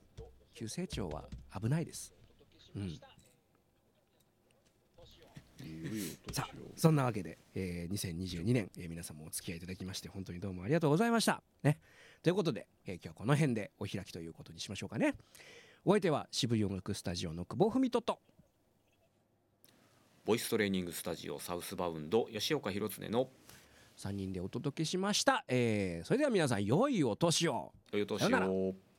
[0.55, 1.25] 急成長は
[1.61, 2.13] 危ないです、
[2.77, 2.99] うん、
[6.31, 11.43] さあをそんなわけで、えー2022年、えー皆さんもお付き合いいただきまして本当にどうもありがとうございました。
[11.63, 11.79] ね、
[12.23, 15.15] ということで、えー今日はこの辺でお開きということにしましょうかね。
[15.85, 18.21] お相手は渋い音楽スタジオの久保文人と
[20.25, 23.29] ボイストレーニングスタジオサウスバウンド吉岡弘恒の
[23.99, 25.45] 3人でお届けしました。
[25.49, 27.73] えーそれでは皆さん良いお年を。
[27.93, 28.92] 良いお年を。